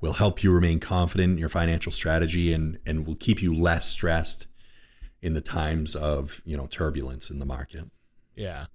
will 0.00 0.14
help 0.14 0.42
you 0.42 0.52
remain 0.52 0.80
confident 0.80 1.34
in 1.34 1.38
your 1.38 1.48
financial 1.48 1.92
strategy 1.92 2.52
and 2.52 2.80
and 2.84 3.06
will 3.06 3.14
keep 3.14 3.40
you 3.40 3.54
less 3.54 3.88
stressed 3.88 4.48
in 5.22 5.34
the 5.34 5.40
times 5.40 5.94
of 5.94 6.42
you 6.44 6.56
know 6.56 6.66
turbulence 6.66 7.30
in 7.30 7.38
the 7.38 7.46
market. 7.46 7.84
Yeah. 8.36 8.66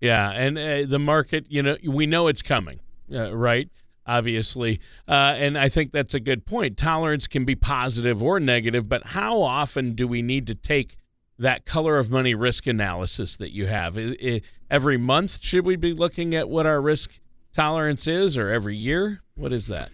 Yeah. 0.00 0.30
And 0.30 0.58
uh, 0.58 0.86
the 0.88 0.98
market, 0.98 1.46
you 1.48 1.62
know, 1.62 1.76
we 1.86 2.06
know 2.06 2.26
it's 2.26 2.42
coming, 2.42 2.80
uh, 3.12 3.34
right? 3.34 3.68
obviously. 4.06 4.80
Uh, 5.06 5.34
and 5.36 5.58
I 5.58 5.68
think 5.68 5.92
that's 5.92 6.14
a 6.14 6.20
good 6.20 6.44
point. 6.44 6.76
Tolerance 6.76 7.26
can 7.26 7.44
be 7.44 7.54
positive 7.54 8.22
or 8.22 8.40
negative, 8.40 8.88
but 8.88 9.08
how 9.08 9.40
often 9.40 9.94
do 9.94 10.06
we 10.08 10.22
need 10.22 10.46
to 10.48 10.54
take 10.54 10.96
that 11.38 11.64
color 11.64 11.98
of 11.98 12.10
money 12.10 12.34
risk 12.34 12.66
analysis 12.66 13.36
that 13.36 13.52
you 13.52 13.66
have? 13.66 13.98
Every 14.70 14.96
month, 14.96 15.42
should 15.42 15.64
we 15.64 15.76
be 15.76 15.92
looking 15.92 16.34
at 16.34 16.48
what 16.48 16.66
our 16.66 16.80
risk 16.80 17.20
tolerance 17.52 18.06
is, 18.06 18.36
or 18.36 18.48
every 18.48 18.76
year? 18.76 19.22
What 19.34 19.52
is 19.52 19.66
that? 19.68 19.90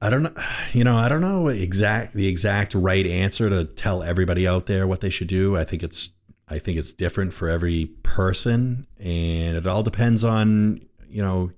I 0.00 0.10
don't 0.10 0.22
know. 0.22 0.34
You 0.72 0.84
know, 0.84 0.96
I 0.96 1.08
don't 1.08 1.20
know 1.20 1.48
exact 1.48 2.14
the 2.14 2.28
exact 2.28 2.74
right 2.74 3.06
answer 3.06 3.50
to 3.50 3.64
tell 3.64 4.02
everybody 4.02 4.46
out 4.46 4.66
there 4.66 4.86
what 4.86 5.00
they 5.00 5.10
should 5.10 5.28
do. 5.28 5.56
I 5.56 5.64
think 5.64 5.82
it's 5.82 6.10
I 6.50 6.58
think 6.58 6.78
it's 6.78 6.92
different 6.92 7.34
for 7.34 7.48
every 7.48 7.86
person, 8.02 8.86
and 8.98 9.56
it 9.56 9.66
all 9.66 9.82
depends 9.82 10.24
on 10.24 10.80
you 11.08 11.22
know 11.22 11.52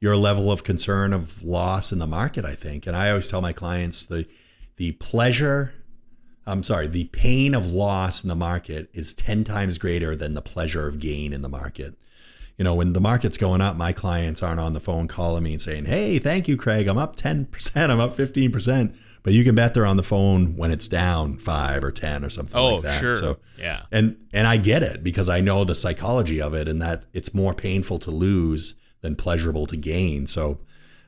your 0.00 0.16
level 0.16 0.50
of 0.50 0.64
concern 0.64 1.12
of 1.12 1.42
loss 1.42 1.92
in 1.92 1.98
the 1.98 2.06
market. 2.06 2.44
I 2.44 2.54
think, 2.54 2.86
and 2.86 2.96
I 2.96 3.10
always 3.10 3.30
tell 3.30 3.40
my 3.40 3.52
clients 3.52 4.06
the 4.06 4.26
the 4.76 4.92
pleasure. 4.92 5.74
I'm 6.46 6.62
sorry, 6.62 6.88
the 6.88 7.04
pain 7.04 7.54
of 7.54 7.72
loss 7.72 8.22
in 8.22 8.28
the 8.28 8.34
market 8.34 8.90
is 8.92 9.14
10 9.14 9.44
times 9.44 9.78
greater 9.78 10.14
than 10.14 10.34
the 10.34 10.42
pleasure 10.42 10.86
of 10.86 11.00
gain 11.00 11.32
in 11.32 11.40
the 11.40 11.48
market 11.48 11.96
you 12.56 12.64
know, 12.64 12.74
when 12.74 12.92
the 12.92 13.00
market's 13.00 13.36
going 13.36 13.60
up, 13.60 13.76
my 13.76 13.92
clients 13.92 14.42
aren't 14.42 14.60
on 14.60 14.74
the 14.74 14.80
phone 14.80 15.08
calling 15.08 15.42
me 15.42 15.52
and 15.52 15.60
saying, 15.60 15.86
Hey, 15.86 16.18
thank 16.18 16.46
you, 16.46 16.56
Craig. 16.56 16.86
I'm 16.86 16.98
up 16.98 17.16
10%, 17.16 17.90
I'm 17.90 18.00
up 18.00 18.16
15%. 18.16 18.96
But 19.24 19.32
you 19.32 19.42
can 19.42 19.54
bet 19.54 19.72
they're 19.72 19.86
on 19.86 19.96
the 19.96 20.02
phone 20.02 20.54
when 20.54 20.70
it's 20.70 20.86
down 20.86 21.38
five 21.38 21.82
or 21.82 21.90
10 21.90 22.24
or 22.24 22.28
something 22.28 22.56
oh, 22.56 22.74
like 22.74 22.82
that. 22.84 23.00
Sure. 23.00 23.14
So, 23.14 23.38
yeah. 23.58 23.80
And, 23.90 24.18
and 24.34 24.46
I 24.46 24.58
get 24.58 24.82
it 24.82 25.02
because 25.02 25.30
I 25.30 25.40
know 25.40 25.64
the 25.64 25.74
psychology 25.74 26.42
of 26.42 26.52
it 26.52 26.68
and 26.68 26.80
that 26.82 27.04
it's 27.14 27.34
more 27.34 27.54
painful 27.54 27.98
to 28.00 28.10
lose 28.10 28.74
than 29.00 29.16
pleasurable 29.16 29.66
to 29.66 29.78
gain. 29.78 30.26
So, 30.26 30.58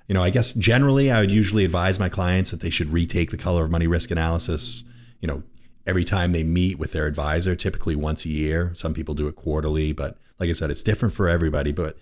you 0.09 0.15
know, 0.15 0.23
I 0.23 0.31
guess 0.31 0.55
generally 0.55 1.11
I 1.11 1.21
would 1.21 1.31
usually 1.31 1.67
advise 1.67 2.01
my 2.01 2.09
clients 2.09 2.51
that 2.53 2.61
they 2.61 2.71
should 2.71 2.91
retake 2.91 3.31
the 3.31 3.37
color 3.37 3.65
of 3.65 3.71
money 3.71 3.87
risk 3.87 4.11
analysis, 4.11 4.85
you 5.21 5.29
know, 5.29 5.43
every 5.87 6.05
time 6.05 6.33
they 6.33 6.43
meet 6.43 6.79
with 6.79 6.93
their 6.93 7.07
advisor, 7.07 7.55
typically 7.55 7.97
once 7.97 8.25
a 8.25 8.31
year. 8.31 8.73
Some 8.75 8.95
people 8.95 9.15
do 9.15 9.29
it 9.29 9.37
quarterly, 9.37 9.93
but 9.93 10.17
like 10.41 10.49
I 10.49 10.55
said, 10.55 10.71
it's 10.71 10.83
different 10.83 11.15
for 11.15 11.29
everybody. 11.29 11.71
But 11.71 11.99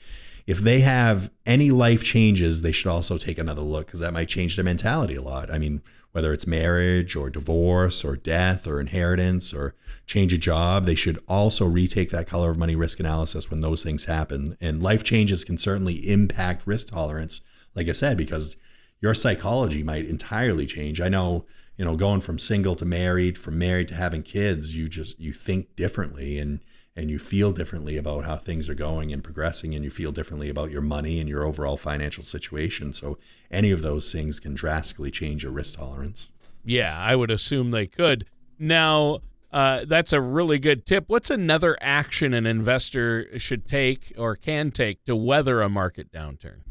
if 0.47 0.59
they 0.59 0.80
have 0.80 1.30
any 1.44 1.73
life 1.73 2.04
changes, 2.04 2.62
they 2.62 2.73
should 2.73 2.90
also 2.90 3.18
take 3.18 3.38
another 3.38 3.62
look 3.62 3.87
because 3.87 4.00
that 4.00 4.12
might 4.12 4.28
change 4.28 4.56
their 4.56 4.64
mentality 4.64 5.16
a 5.16 5.23
lot. 5.23 5.52
I 5.52 5.59
mean, 5.59 5.83
whether 6.14 6.33
it's 6.33 6.47
marriage 6.47 7.16
or 7.16 7.28
divorce 7.28 8.04
or 8.04 8.14
death 8.14 8.68
or 8.68 8.78
inheritance 8.78 9.52
or 9.52 9.75
change 10.06 10.33
a 10.33 10.38
job, 10.38 10.87
they 10.87 10.94
should 10.94 11.18
also 11.26 11.66
retake 11.66 12.11
that 12.11 12.28
color 12.28 12.52
of 12.52 12.56
money 12.56 12.76
risk 12.76 13.00
analysis 13.00 13.50
when 13.50 13.59
those 13.59 13.83
things 13.83 14.04
happen. 14.04 14.56
And 14.61 14.80
life 14.80 15.02
changes 15.02 15.44
can 15.44 15.59
certainly 15.59 16.09
impact 16.09 16.68
risk 16.68 16.90
tolerance, 16.90 17.40
like 17.75 17.88
I 17.88 17.92
said, 17.92 18.16
because 18.16 18.56
your 19.00 19.12
psychology 19.12 19.83
might 19.83 20.04
entirely 20.04 20.66
change. 20.66 21.00
I 21.00 21.09
know, 21.09 21.47
you 21.76 21.85
know, 21.85 21.97
going 21.97 22.21
from 22.21 22.38
single 22.38 22.76
to 22.76 22.85
married, 22.85 23.37
from 23.37 23.59
married 23.59 23.88
to 23.88 23.97
having 23.97 24.23
kids, 24.23 24.76
you 24.76 24.88
just 24.88 25.18
you 25.18 25.33
think 25.33 25.75
differently 25.75 26.38
and 26.38 26.61
and 26.96 27.10
you 27.10 27.18
feel 27.18 27.52
differently 27.52 27.96
about 27.96 28.24
how 28.24 28.36
things 28.36 28.68
are 28.68 28.74
going 28.74 29.12
and 29.12 29.24
progressing 29.24 29.74
and 29.74 29.84
you 29.84 29.90
feel 29.90 30.12
differently 30.12 30.48
about 30.48 30.70
your 30.70 30.82
money 30.82 31.18
and 31.18 31.28
your 31.28 31.44
overall 31.44 31.76
financial 31.76 32.22
situation. 32.22 32.92
So 32.92 33.18
any 33.50 33.70
of 33.70 33.82
those 33.82 34.12
things 34.12 34.38
can 34.38 34.54
drastically 34.54 35.10
change 35.10 35.42
your 35.42 35.52
risk 35.52 35.76
tolerance. 35.76 36.28
Yeah 36.64 36.98
i 36.98 37.14
would 37.14 37.30
assume 37.30 37.70
they 37.70 37.86
could. 37.86 38.26
Now 38.58 39.20
uh, 39.54 39.84
that's 39.86 40.12
a 40.12 40.20
really 40.20 40.58
good 40.58 40.84
tip. 40.84 41.04
What's 41.06 41.30
another 41.30 41.76
action 41.80 42.34
an 42.34 42.44
investor 42.44 43.38
should 43.38 43.68
take 43.68 44.12
or 44.18 44.34
can 44.34 44.72
take 44.72 45.04
to 45.04 45.14
weather 45.14 45.62
a 45.62 45.68
market 45.68 46.10
downturn? 46.10 46.62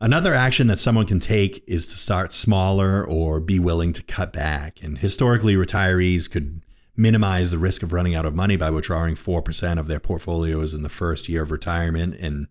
Another 0.00 0.34
action 0.34 0.66
that 0.66 0.78
someone 0.78 1.06
can 1.06 1.20
take 1.20 1.62
is 1.66 1.86
to 1.88 1.98
start 1.98 2.32
smaller 2.32 3.04
or 3.04 3.40
be 3.40 3.58
willing 3.58 3.92
to 3.94 4.02
cut 4.02 4.32
back. 4.32 4.82
And 4.82 4.98
historically, 4.98 5.56
retirees 5.56 6.30
could 6.30 6.62
minimize 6.96 7.50
the 7.50 7.58
risk 7.58 7.82
of 7.82 7.92
running 7.92 8.14
out 8.14 8.24
of 8.24 8.34
money 8.34 8.56
by 8.56 8.70
withdrawing 8.70 9.14
4% 9.14 9.78
of 9.78 9.86
their 9.86 10.00
portfolios 10.00 10.72
in 10.72 10.82
the 10.82 10.88
first 10.88 11.28
year 11.28 11.42
of 11.42 11.50
retirement 11.50 12.16
and 12.20 12.46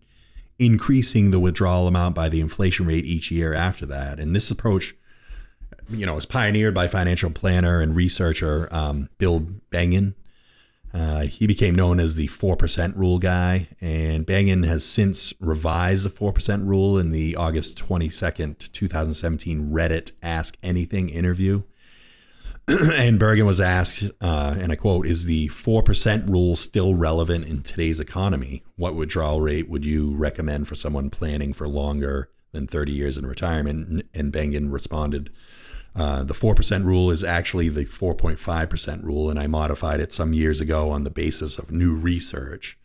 increasing 0.58 1.30
the 1.30 1.40
withdrawal 1.40 1.86
amount 1.86 2.14
by 2.14 2.28
the 2.28 2.40
inflation 2.40 2.86
rate 2.86 3.04
each 3.04 3.30
year 3.30 3.52
after 3.52 3.84
that. 3.86 4.18
And 4.18 4.34
this 4.34 4.50
approach, 4.50 4.94
you 5.90 6.06
know, 6.06 6.14
was 6.14 6.26
pioneered 6.26 6.74
by 6.74 6.86
financial 6.86 7.30
planner 7.30 7.80
and 7.80 7.94
researcher 7.94 8.68
um, 8.70 9.08
Bill 9.18 9.40
Bengen. 9.70 10.14
Uh, 10.94 11.22
he 11.22 11.46
became 11.46 11.74
known 11.74 12.00
as 12.00 12.14
the 12.14 12.28
4% 12.28 12.96
rule 12.96 13.18
guy, 13.18 13.68
and 13.82 14.26
Bengen 14.26 14.66
has 14.66 14.82
since 14.82 15.34
revised 15.40 16.06
the 16.06 16.10
4% 16.10 16.66
rule 16.66 16.98
in 16.98 17.10
the 17.10 17.36
August 17.36 17.78
22nd, 17.78 18.72
2017 18.72 19.70
Reddit 19.70 20.12
Ask 20.22 20.56
Anything 20.62 21.10
interview. 21.10 21.64
and 22.96 23.20
Bengen 23.20 23.46
was 23.46 23.60
asked, 23.60 24.10
uh, 24.20 24.56
and 24.58 24.72
I 24.72 24.74
quote, 24.74 25.06
"Is 25.06 25.26
the 25.26 25.46
four 25.48 25.84
percent 25.84 26.28
rule 26.28 26.56
still 26.56 26.96
relevant 26.96 27.46
in 27.46 27.62
today's 27.62 28.00
economy? 28.00 28.64
What 28.74 28.96
withdrawal 28.96 29.40
rate 29.40 29.68
would 29.68 29.84
you 29.84 30.16
recommend 30.16 30.66
for 30.66 30.74
someone 30.74 31.08
planning 31.08 31.52
for 31.52 31.68
longer 31.68 32.28
than 32.50 32.66
30 32.66 32.90
years 32.90 33.16
in 33.16 33.24
retirement?" 33.26 34.04
And 34.12 34.32
Bengen 34.32 34.72
responded, 34.72 35.30
uh, 35.94 36.24
"The 36.24 36.34
four 36.34 36.56
percent 36.56 36.84
rule 36.84 37.12
is 37.12 37.22
actually 37.22 37.68
the 37.68 37.84
4.5 37.84 38.68
percent 38.68 39.04
rule, 39.04 39.30
and 39.30 39.38
I 39.38 39.46
modified 39.46 40.00
it 40.00 40.12
some 40.12 40.32
years 40.32 40.60
ago 40.60 40.90
on 40.90 41.04
the 41.04 41.10
basis 41.10 41.58
of 41.58 41.70
new 41.70 41.94
research. 41.94 42.76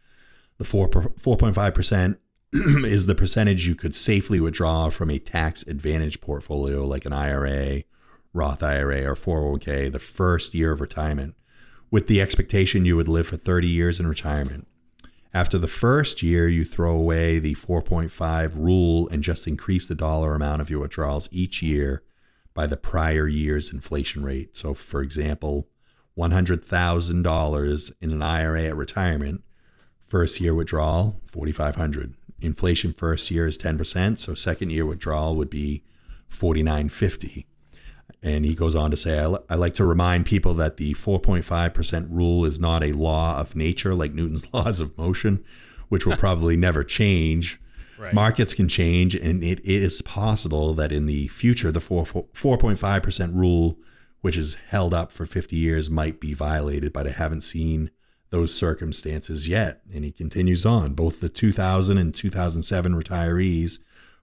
The 0.60 0.64
four 0.64 0.90
4.5 0.90 1.74
percent." 1.74 2.20
is 2.54 3.06
the 3.06 3.16
percentage 3.16 3.66
you 3.66 3.76
could 3.76 3.96
safely 3.96 4.38
withdraw 4.40 4.90
from 4.90 5.10
a 5.10 5.18
tax 5.18 5.64
advantage 5.64 6.20
portfolio 6.20 6.86
like 6.86 7.06
an 7.06 7.14
IRA 7.14 7.84
Roth 8.34 8.64
IRA 8.64 9.04
or 9.04 9.16
401k 9.16 9.92
the 9.92 10.00
first 10.00 10.54
year 10.54 10.72
of 10.72 10.82
retirement 10.82 11.36
with 11.90 12.08
the 12.08 12.22
expectation 12.22 12.86
you 12.86 12.96
would 12.96 13.08
live 13.08 13.28
for 13.28 13.38
30 13.38 13.68
years 13.68 14.00
in 14.00 14.08
retirement. 14.08 14.68
After 15.34 15.58
the 15.58 15.68
first 15.68 16.24
year, 16.24 16.48
you 16.48 16.66
throw 16.66 16.96
away 16.96 17.40
the 17.40 17.56
4.5 17.56 18.56
rule 18.56 19.08
and 19.10 19.24
just 19.24 19.48
increase 19.48 19.88
the 19.88 19.96
dollar 19.96 20.36
amount 20.36 20.62
of 20.62 20.70
your 20.70 20.80
withdrawals 20.80 21.30
each 21.32 21.62
year 21.62 22.04
by 22.54 22.68
the 22.68 22.78
prior 22.78 23.28
year's 23.28 23.72
inflation 23.72 24.24
rate. 24.24 24.58
So, 24.58 24.74
for 24.74 25.02
example, 25.02 25.70
$100,000 26.18 27.92
in 28.02 28.12
an 28.12 28.22
IRA 28.22 28.64
at 28.64 28.76
retirement, 28.76 29.44
first 30.06 30.42
year 30.42 30.54
withdrawal, 30.54 31.22
4500 31.28 32.16
Inflation 32.42 32.92
first 32.92 33.30
year 33.30 33.46
is 33.46 33.58
10%, 33.58 34.18
so 34.18 34.34
second 34.34 34.72
year 34.72 34.86
withdrawal 34.86 35.36
would 35.36 35.50
be 35.50 35.84
4950 36.28 37.46
and 38.24 38.46
he 38.46 38.54
goes 38.54 38.76
on 38.76 38.92
to 38.92 38.98
say, 38.98 39.24
I, 39.24 39.36
I 39.50 39.56
like 39.56 39.74
to 39.76 39.86
remind 39.86 40.26
people 40.26 40.54
that 40.56 40.78
the 40.78 40.94
4.5% 40.94 42.08
rule 42.12 42.46
is 42.46 42.60
not 42.60 42.84
a 42.84 42.94
law 42.94 43.40
of 43.40 43.56
nature 43.56 43.96
like 43.96 44.14
Newton's 44.14 44.52
laws 44.54 44.80
of 44.80 44.98
motion, 44.98 45.44
which 45.90 46.06
will 46.06 46.18
probably 46.18 46.56
never 46.56 46.84
change. 46.84 47.60
Right. 47.98 48.14
Markets 48.14 48.54
can 48.56 48.68
change, 48.68 49.14
and 49.14 49.44
it, 49.44 49.60
it 49.60 49.84
is 49.84 50.02
possible 50.02 50.74
that 50.74 50.92
in 50.92 51.06
the 51.06 51.28
future, 51.28 51.72
the 51.72 51.80
4, 51.80 52.04
4.5% 52.04 53.36
rule, 53.36 53.78
which 54.22 54.38
is 54.38 54.56
held 54.70 54.94
up 54.94 55.12
for 55.12 55.26
50 55.26 55.56
years, 55.56 55.90
might 55.90 56.20
be 56.20 56.34
violated, 56.34 56.94
but 56.94 57.08
I 57.08 57.12
haven't 57.12 57.42
seen 57.42 57.92
those 58.32 58.56
circumstances 58.56 59.48
yet. 59.48 59.82
And 59.94 60.04
he 60.04 60.12
continues 60.12 60.66
on. 60.66 60.94
Both 60.94 61.20
the 61.20 61.30
2000 61.30 61.98
and 61.98 62.16
2007 62.16 62.94
retirees 62.94 63.80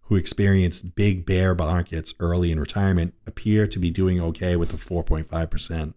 who 0.09 0.17
experienced 0.17 0.95
big 0.95 1.27
bear 1.27 1.55
markets 1.55 2.15
early 2.19 2.51
in 2.51 2.59
retirement 2.59 3.13
appear 3.27 3.67
to 3.67 3.79
be 3.79 3.91
doing 3.91 4.19
okay 4.19 4.57
with 4.57 4.71
the 4.71 4.77
4.5%. 4.79 5.93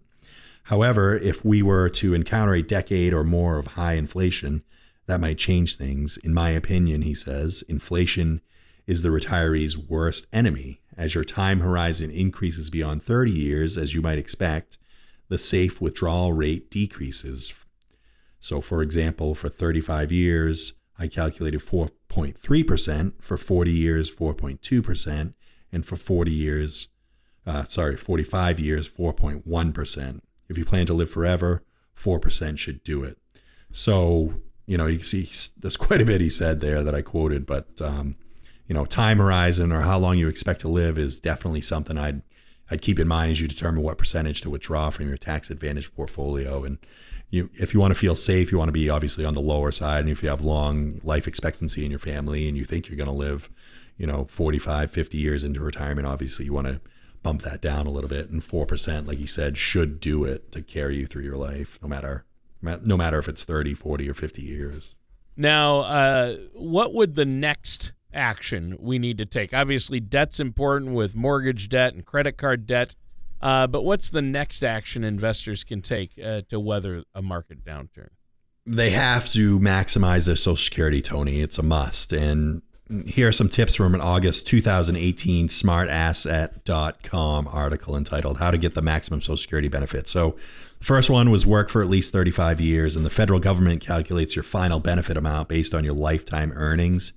However, 0.64 1.18
if 1.18 1.46
we 1.46 1.62
were 1.62 1.88
to 1.90 2.14
encounter 2.14 2.54
a 2.54 2.62
decade 2.62 3.14
or 3.14 3.24
more 3.24 3.58
of 3.58 3.68
high 3.68 3.94
inflation, 3.94 4.64
that 5.08 5.22
might 5.22 5.38
change 5.38 5.78
things. 5.78 6.18
In 6.18 6.34
my 6.34 6.50
opinion, 6.50 7.04
he 7.04 7.16
says, 7.16 7.64
inflation 7.70 8.42
is 8.86 9.02
the 9.02 9.10
retiree's 9.10 9.78
worst 9.78 10.28
enemy. 10.34 10.82
As 10.98 11.16
your 11.16 11.24
time 11.24 11.62
horizon 11.62 12.12
increases 12.12 12.70
beyond 12.70 13.02
30 13.04 13.32
years, 13.32 13.78
as 13.78 13.94
you 13.94 14.02
might 14.02 14.18
expect, 14.18 14.78
the 15.30 15.38
safe 15.38 15.80
withdrawal 15.80 16.34
rate 16.34 16.70
decreases. 16.70 17.54
So, 18.42 18.60
for 18.60 18.82
example, 18.82 19.36
for 19.36 19.48
35 19.48 20.12
years, 20.12 20.74
I 21.02 21.08
calculated 21.08 21.62
4.3%, 21.62 23.24
for 23.24 23.36
40 23.36 23.72
years, 23.72 24.14
4.2%, 24.14 25.34
and 25.72 25.86
for 25.86 25.96
40 25.96 26.32
years, 26.32 26.90
uh, 27.48 27.64
sorry, 27.64 27.98
45 27.98 28.60
years, 28.60 28.88
4.1%. 28.88 30.22
If 30.48 30.60
you 30.60 30.64
plan 30.66 30.86
to 30.86 30.94
live 30.94 31.10
forever, 31.10 31.64
4% 31.98 32.60
should 32.60 32.84
do 32.84 33.04
it. 33.04 33.18
So, 33.72 34.36
you 34.68 34.78
know, 34.78 34.86
you 34.86 34.98
can 35.00 35.08
see 35.08 35.28
there's 35.58 35.78
quite 35.78 36.02
a 36.02 36.06
bit 36.06 36.22
he 36.22 36.30
said 36.30 36.60
there 36.60 36.84
that 36.84 36.94
I 36.94 37.02
quoted, 37.02 37.48
but, 37.48 37.82
um, 37.82 38.16
you 38.68 38.76
know, 38.76 38.86
time 38.86 39.18
horizon 39.18 39.72
or 39.72 39.82
how 39.82 39.98
long 39.98 40.20
you 40.20 40.28
expect 40.28 40.62
to 40.62 40.68
live 40.68 41.00
is 41.00 41.20
definitely 41.20 41.62
something 41.62 41.98
I'd 41.98 42.22
I'd 42.70 42.82
keep 42.82 43.00
in 43.00 43.08
mind 43.08 43.34
as 43.34 43.42
you 43.42 43.50
determine 43.50 43.82
what 43.82 43.98
percentage 43.98 44.40
to 44.42 44.50
withdraw 44.50 44.92
from 44.92 45.10
your 45.10 45.18
tax 45.18 45.50
advantage 45.50 45.94
portfolio. 45.94 46.64
And 46.64 46.78
you 47.32 47.50
if 47.54 47.74
you 47.74 47.80
want 47.80 47.92
to 47.92 48.00
feel 48.00 48.16
safe, 48.16 48.52
you 48.52 48.58
want 48.58 48.68
to 48.68 48.74
be 48.74 48.90
obviously 48.90 49.26
on 49.26 49.34
the 49.34 49.42
lower 49.42 49.72
side. 49.72 50.02
And 50.02 50.10
if 50.10 50.22
you 50.22 50.30
have 50.30 50.42
long 50.42 51.00
life 51.04 51.28
expectancy 51.28 51.84
in 51.84 51.90
your 51.90 52.00
family 52.00 52.48
and 52.48 52.58
you 52.58 52.66
think 52.66 52.88
you're 52.88 52.98
going 52.98 53.10
to 53.10 53.16
live, 53.16 53.50
you 53.98 54.06
know, 54.06 54.26
45, 54.26 54.92
50 54.92 55.18
years 55.18 55.44
into 55.44 55.62
retirement, 55.62 56.06
obviously 56.06 56.46
you 56.46 56.54
want 56.54 56.68
to 56.68 56.82
bump 57.24 57.42
that 57.44 57.62
down 57.62 57.88
a 57.88 57.90
little 57.90 58.10
bit. 58.10 58.30
And 58.30 58.42
4%, 58.42 59.08
like 59.08 59.20
you 59.20 59.28
said, 59.28 59.58
should 59.58 60.00
do 60.00 60.26
it 60.26 60.52
to 60.52 60.62
carry 60.62 60.98
you 60.98 61.08
through 61.08 61.24
your 61.24 61.38
life, 61.38 61.80
no 61.82 61.88
matter, 61.88 62.26
no 62.62 62.98
matter 62.98 63.18
if 63.18 63.28
it's 63.28 63.46
30, 63.46 63.74
40, 63.74 64.10
or 64.10 64.14
50 64.14 64.42
years. 64.42 64.96
Now, 65.38 65.80
uh, 65.80 66.36
what 66.54 66.94
would 66.94 67.16
the 67.16 67.26
next 67.26 67.94
action 68.14 68.76
we 68.80 69.00
need 69.00 69.18
to 69.20 69.26
take? 69.26 69.54
Obviously, 69.54 70.00
debt's 70.00 70.40
important 70.40 70.92
with 70.94 71.16
mortgage 71.16 71.70
debt 71.70 71.94
and 71.94 72.06
credit 72.06 72.38
card 72.38 72.68
debt. 72.68 72.96
Uh, 73.42 73.68
but 73.68 73.84
what's 73.84 74.10
the 74.10 74.22
next 74.22 74.64
action 74.64 75.04
investors 75.04 75.64
can 75.64 75.82
take 75.82 76.12
uh, 76.24 76.42
to 76.50 76.60
weather 76.60 77.04
a 77.16 77.22
market 77.22 77.66
downturn? 77.66 78.10
They 78.66 78.92
have 78.92 79.30
to 79.32 79.60
maximize 79.60 80.28
their 80.28 80.36
Social 80.36 80.58
Security, 80.58 81.02
Tony. 81.02 81.42
It's 81.42 81.58
a 81.58 81.64
must. 81.64 82.14
And 82.14 82.62
here 83.06 83.28
are 83.28 83.32
some 83.32 83.50
tips 83.50 83.76
from 83.76 83.96
an 83.96 84.02
August 84.02 84.46
2018 84.48 85.48
smartasset.com 85.48 87.48
article 87.48 87.98
entitled 87.98 88.38
How 88.38 88.52
to 88.52 88.58
Get 88.58 88.76
the 88.76 88.82
Maximum 88.82 89.22
Social 89.22 89.38
Security 89.38 89.70
Benefit. 89.70 90.08
So, 90.08 90.36
the 90.80 90.86
first 90.86 91.10
one 91.10 91.30
was 91.30 91.46
work 91.46 91.70
for 91.70 91.84
at 91.84 91.90
least 91.90 92.12
35 92.12 92.60
years, 92.60 92.96
and 92.96 93.06
the 93.06 93.12
federal 93.12 93.40
government 93.40 93.82
calculates 93.82 94.36
your 94.36 94.42
final 94.42 94.80
benefit 94.80 95.16
amount 95.16 95.48
based 95.48 95.76
on 95.76 95.84
your 95.84 95.94
lifetime 95.94 96.52
earnings, 96.56 97.14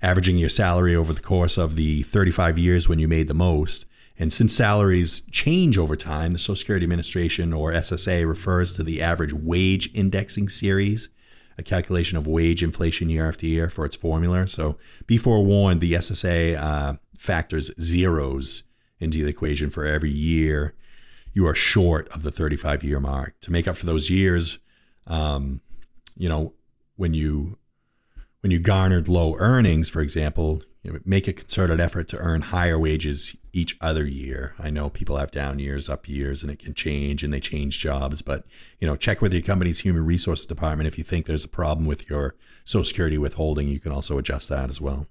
averaging 0.00 0.38
your 0.38 0.48
salary 0.48 0.96
over 0.96 1.12
the 1.12 1.20
course 1.20 1.58
of 1.58 1.76
the 1.76 2.02
35 2.02 2.58
years 2.58 2.88
when 2.88 2.98
you 2.98 3.06
made 3.06 3.28
the 3.28 3.34
most. 3.34 3.84
And 4.18 4.32
since 4.32 4.54
salaries 4.54 5.22
change 5.32 5.76
over 5.76 5.96
time, 5.96 6.32
the 6.32 6.38
Social 6.38 6.56
Security 6.56 6.84
Administration 6.84 7.52
or 7.52 7.72
SSA 7.72 8.26
refers 8.28 8.72
to 8.74 8.82
the 8.82 9.02
average 9.02 9.32
wage 9.32 9.90
indexing 9.92 10.48
series, 10.48 11.08
a 11.58 11.62
calculation 11.62 12.16
of 12.16 12.26
wage 12.26 12.62
inflation 12.62 13.10
year 13.10 13.28
after 13.28 13.46
year 13.46 13.68
for 13.68 13.84
its 13.84 13.96
formula. 13.96 14.46
So 14.46 14.76
be 15.06 15.18
forewarned, 15.18 15.80
the 15.80 15.94
SSA 15.94 16.56
uh, 16.56 16.94
factors 17.18 17.72
zeros 17.80 18.62
into 19.00 19.24
the 19.24 19.30
equation 19.30 19.70
for 19.70 19.84
every 19.84 20.10
year 20.10 20.74
you 21.34 21.46
are 21.48 21.54
short 21.54 22.08
of 22.08 22.22
the 22.22 22.30
35 22.30 22.82
year 22.82 23.00
mark. 23.00 23.34
To 23.42 23.52
make 23.52 23.68
up 23.68 23.76
for 23.76 23.86
those 23.86 24.08
years, 24.08 24.58
um, 25.06 25.60
you 26.16 26.28
know, 26.28 26.54
when 26.96 27.12
you 27.12 27.58
when 28.40 28.50
you 28.50 28.60
garnered 28.60 29.08
low 29.08 29.34
earnings, 29.38 29.90
for 29.90 30.00
example, 30.00 30.62
you 30.84 30.92
know, 30.92 30.98
make 31.04 31.26
a 31.26 31.32
concerted 31.32 31.80
effort 31.80 32.08
to 32.08 32.18
earn 32.18 32.42
higher 32.42 32.78
wages 32.78 33.34
each 33.54 33.76
other 33.80 34.06
year. 34.06 34.54
I 34.58 34.68
know 34.68 34.90
people 34.90 35.16
have 35.16 35.30
down 35.30 35.58
years, 35.58 35.88
up 35.88 36.08
years, 36.08 36.42
and 36.42 36.52
it 36.52 36.58
can 36.58 36.74
change 36.74 37.24
and 37.24 37.32
they 37.32 37.40
change 37.40 37.78
jobs, 37.78 38.20
but 38.20 38.44
you 38.78 38.86
know, 38.86 38.94
check 38.94 39.22
with 39.22 39.32
your 39.32 39.42
company's 39.42 39.80
human 39.80 40.04
resources 40.04 40.46
department 40.46 40.86
if 40.86 40.98
you 40.98 41.02
think 41.02 41.26
there's 41.26 41.44
a 41.44 41.48
problem 41.48 41.86
with 41.86 42.08
your 42.10 42.34
social 42.64 42.84
security 42.84 43.16
withholding, 43.16 43.66
you 43.68 43.80
can 43.80 43.92
also 43.92 44.18
adjust 44.18 44.50
that 44.50 44.68
as 44.68 44.80
well. 44.80 45.06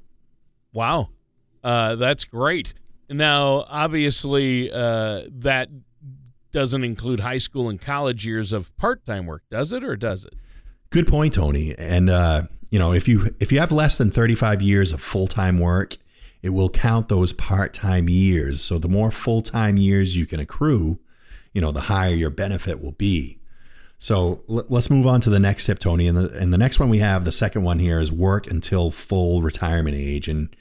Wow. 0.72 1.10
Uh, 1.64 1.96
that's 1.96 2.24
great. 2.24 2.74
Now, 3.10 3.66
obviously, 3.68 4.72
uh, 4.72 5.24
that 5.30 5.70
doesn't 6.52 6.84
include 6.84 7.22
high 7.22 7.40
school 7.40 7.68
and 7.68 7.82
college 7.82 8.28
years 8.28 8.54
of 8.54 8.76
part-time 8.78 9.26
work, 9.26 9.42
does 9.50 9.74
it, 9.74 9.84
or 9.84 9.96
does 9.96 10.26
it? 10.26 10.34
Good 10.94 11.08
point, 11.08 11.34
Tony. 11.34 11.74
And 11.76 12.08
uh, 12.08 12.44
you 12.70 12.78
know, 12.78 12.94
if 12.94 13.08
you 13.08 13.34
if 13.40 13.52
you 13.52 13.58
have 13.58 13.72
less 13.72 13.98
than 13.98 14.12
35 14.12 14.62
years 14.62 14.94
of 14.94 15.02
full-time 15.02 15.58
work, 15.58 15.98
it 16.44 16.50
will 16.50 16.70
count 16.70 17.10
those 17.10 17.34
part-time 17.34 18.08
years. 18.08 18.62
So 18.62 18.78
the 18.78 18.88
more 18.88 19.10
full-time 19.10 19.78
years 19.78 20.16
you 20.16 20.28
can 20.28 20.40
accrue, 20.40 21.00
you 21.52 21.62
know, 21.62 21.72
the 21.72 21.82
higher 21.82 22.14
your 22.14 22.30
benefit 22.30 22.80
will 22.80 22.92
be. 22.92 23.40
So 23.98 24.44
let's 24.48 24.92
move 24.92 25.08
on 25.08 25.20
to 25.22 25.32
the 25.32 25.40
next 25.40 25.66
tip, 25.66 25.80
Tony. 25.80 26.08
And 26.08 26.16
the 26.16 26.32
and 26.38 26.54
the 26.54 26.60
next 26.60 26.80
one 26.80 26.90
we 26.90 27.00
have, 27.00 27.26
the 27.26 27.32
second 27.32 27.64
one 27.64 27.80
here 27.80 28.00
is 28.00 28.12
work 28.12 28.46
until 28.46 28.92
full 28.92 29.42
retirement 29.42 29.98
age. 29.98 30.28
And 30.28 30.56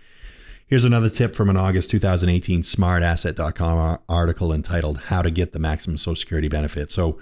Here's 0.66 0.86
another 0.86 1.10
tip 1.10 1.36
from 1.36 1.50
an 1.50 1.58
August 1.58 1.90
2018 1.90 2.62
smartasset.com 2.62 3.98
article 4.08 4.54
entitled 4.54 4.96
How 4.96 5.20
to 5.20 5.30
Get 5.30 5.52
the 5.52 5.58
Maximum 5.58 5.98
Social 5.98 6.16
Security 6.16 6.48
Benefit. 6.48 6.90
So, 6.90 7.20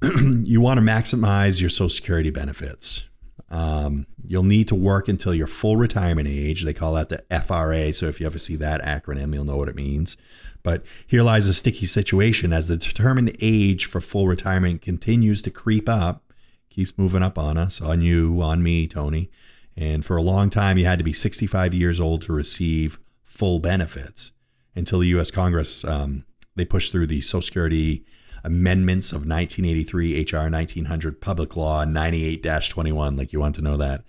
you 0.42 0.60
want 0.60 0.78
to 0.78 0.86
maximize 0.86 1.60
your 1.60 1.70
Social 1.70 1.88
Security 1.88 2.30
benefits. 2.30 3.04
Um, 3.50 4.06
you'll 4.24 4.42
need 4.42 4.68
to 4.68 4.74
work 4.74 5.08
until 5.08 5.34
your 5.34 5.46
full 5.46 5.76
retirement 5.76 6.28
age. 6.28 6.64
They 6.64 6.74
call 6.74 6.94
that 6.94 7.08
the 7.08 7.24
FRA. 7.40 7.92
So, 7.92 8.06
if 8.06 8.20
you 8.20 8.26
ever 8.26 8.38
see 8.38 8.56
that 8.56 8.82
acronym, 8.82 9.34
you'll 9.34 9.44
know 9.44 9.56
what 9.56 9.68
it 9.68 9.74
means. 9.74 10.16
But 10.62 10.84
here 11.06 11.22
lies 11.22 11.46
a 11.46 11.54
sticky 11.54 11.86
situation 11.86 12.52
as 12.52 12.68
the 12.68 12.76
determined 12.76 13.36
age 13.40 13.86
for 13.86 14.00
full 14.00 14.26
retirement 14.26 14.82
continues 14.82 15.40
to 15.42 15.50
creep 15.50 15.88
up, 15.88 16.32
keeps 16.68 16.92
moving 16.96 17.22
up 17.22 17.38
on 17.38 17.56
us, 17.56 17.80
on 17.80 18.02
you, 18.02 18.40
on 18.42 18.62
me, 18.62 18.86
Tony. 18.86 19.30
And 19.76 20.04
for 20.04 20.16
a 20.16 20.22
long 20.22 20.50
time, 20.50 20.76
you 20.76 20.84
had 20.84 20.98
to 20.98 21.04
be 21.04 21.12
65 21.12 21.72
years 21.72 22.00
old 22.00 22.22
to 22.22 22.32
receive 22.32 22.98
full 23.22 23.60
benefits 23.60 24.32
until 24.74 24.98
the 24.98 25.06
U.S. 25.08 25.30
Congress 25.30 25.84
um, 25.84 26.24
they 26.56 26.64
pushed 26.64 26.92
through 26.92 27.06
the 27.06 27.20
Social 27.20 27.42
Security 27.42 28.04
amendments 28.44 29.12
of 29.12 29.26
1983 29.26 30.22
HR 30.22 30.50
1900 30.50 31.20
Public 31.20 31.56
Law 31.56 31.84
98-21. 31.84 33.18
Like 33.18 33.32
you 33.32 33.40
want 33.40 33.54
to 33.56 33.62
know 33.62 33.76
that. 33.76 34.04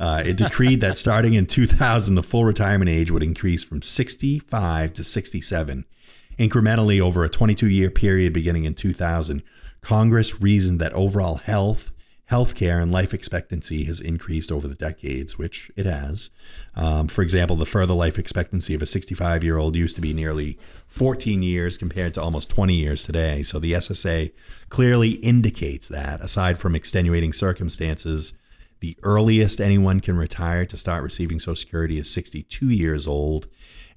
Uh, 0.00 0.20
it 0.26 0.36
decreed 0.36 0.80
that 0.80 0.98
starting 0.98 1.34
in 1.34 1.46
2000, 1.46 2.16
the 2.16 2.24
full 2.24 2.44
retirement 2.44 2.88
age 2.88 3.10
would 3.12 3.22
increase 3.22 3.62
from 3.62 3.82
65 3.82 4.92
to 4.94 5.04
67, 5.04 5.84
incrementally 6.38 7.00
over 7.00 7.22
a 7.22 7.28
22 7.28 7.68
year 7.68 7.88
period 7.88 8.32
beginning 8.32 8.64
in 8.64 8.74
2000. 8.74 9.44
Congress 9.80 10.40
reasoned 10.40 10.80
that 10.80 10.92
overall 10.92 11.36
health 11.36 11.91
healthcare 12.32 12.82
and 12.82 12.90
life 12.90 13.12
expectancy 13.12 13.84
has 13.84 14.00
increased 14.00 14.50
over 14.50 14.66
the 14.66 14.74
decades, 14.74 15.36
which 15.36 15.70
it 15.76 15.84
has. 15.84 16.30
Um, 16.74 17.06
for 17.06 17.20
example, 17.20 17.56
the 17.56 17.66
further 17.66 17.92
life 17.92 18.18
expectancy 18.18 18.74
of 18.74 18.80
a 18.80 18.86
65 18.86 19.44
year 19.44 19.58
old 19.58 19.76
used 19.76 19.96
to 19.96 20.00
be 20.00 20.14
nearly 20.14 20.58
14 20.88 21.42
years 21.42 21.76
compared 21.76 22.14
to 22.14 22.22
almost 22.22 22.48
20 22.48 22.74
years 22.74 23.04
today. 23.04 23.42
So 23.42 23.58
the 23.58 23.74
SSA 23.74 24.32
clearly 24.70 25.10
indicates 25.10 25.88
that, 25.88 26.22
aside 26.22 26.58
from 26.58 26.74
extenuating 26.74 27.34
circumstances, 27.34 28.32
the 28.80 28.96
earliest 29.02 29.60
anyone 29.60 30.00
can 30.00 30.16
retire 30.16 30.64
to 30.66 30.78
start 30.78 31.04
receiving 31.04 31.38
Social 31.38 31.56
Security 31.56 31.98
is 31.98 32.10
62 32.10 32.70
years 32.70 33.06
old, 33.06 33.46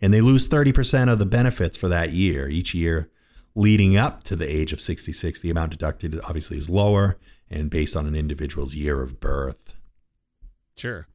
and 0.01 0.13
they 0.13 0.21
lose 0.21 0.49
30% 0.49 1.11
of 1.11 1.19
the 1.19 1.25
benefits 1.25 1.77
for 1.77 1.87
that 1.87 2.11
year. 2.11 2.49
Each 2.49 2.75
year 2.75 3.09
leading 3.55 3.97
up 3.97 4.23
to 4.23 4.35
the 4.35 4.53
age 4.53 4.73
of 4.73 4.81
66, 4.81 5.39
the 5.39 5.49
amount 5.49 5.71
deducted 5.71 6.19
obviously 6.25 6.57
is 6.57 6.69
lower 6.69 7.17
and 7.49 7.69
based 7.69 7.95
on 7.95 8.05
an 8.05 8.15
individual's 8.15 8.75
year 8.75 9.01
of 9.01 9.19
birth. 9.19 9.73
Sure, 10.75 11.07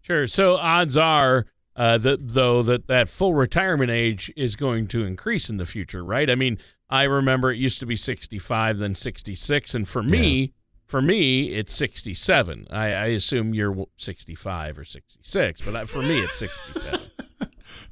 sure. 0.00 0.26
So 0.26 0.56
odds 0.56 0.96
are 0.96 1.46
uh, 1.74 1.98
that 1.98 2.28
though 2.28 2.62
that 2.62 2.86
that 2.86 3.08
full 3.08 3.34
retirement 3.34 3.90
age 3.90 4.32
is 4.36 4.54
going 4.56 4.86
to 4.88 5.04
increase 5.04 5.50
in 5.50 5.56
the 5.56 5.66
future, 5.66 6.04
right? 6.04 6.30
I 6.30 6.34
mean, 6.34 6.58
I 6.88 7.04
remember 7.04 7.50
it 7.50 7.58
used 7.58 7.80
to 7.80 7.86
be 7.86 7.96
65, 7.96 8.78
then 8.78 8.94
66, 8.94 9.74
and 9.74 9.88
for 9.88 10.02
me. 10.02 10.40
Yeah. 10.40 10.46
For 10.86 11.00
me, 11.00 11.50
it's 11.50 11.72
67. 11.72 12.66
I, 12.68 12.86
I 12.86 13.06
assume 13.06 13.54
you're 13.54 13.86
65 13.96 14.76
or 14.76 14.84
66, 14.84 15.60
but 15.60 15.88
for 15.88 16.02
me, 16.02 16.18
it's 16.18 16.36
67. 16.36 17.00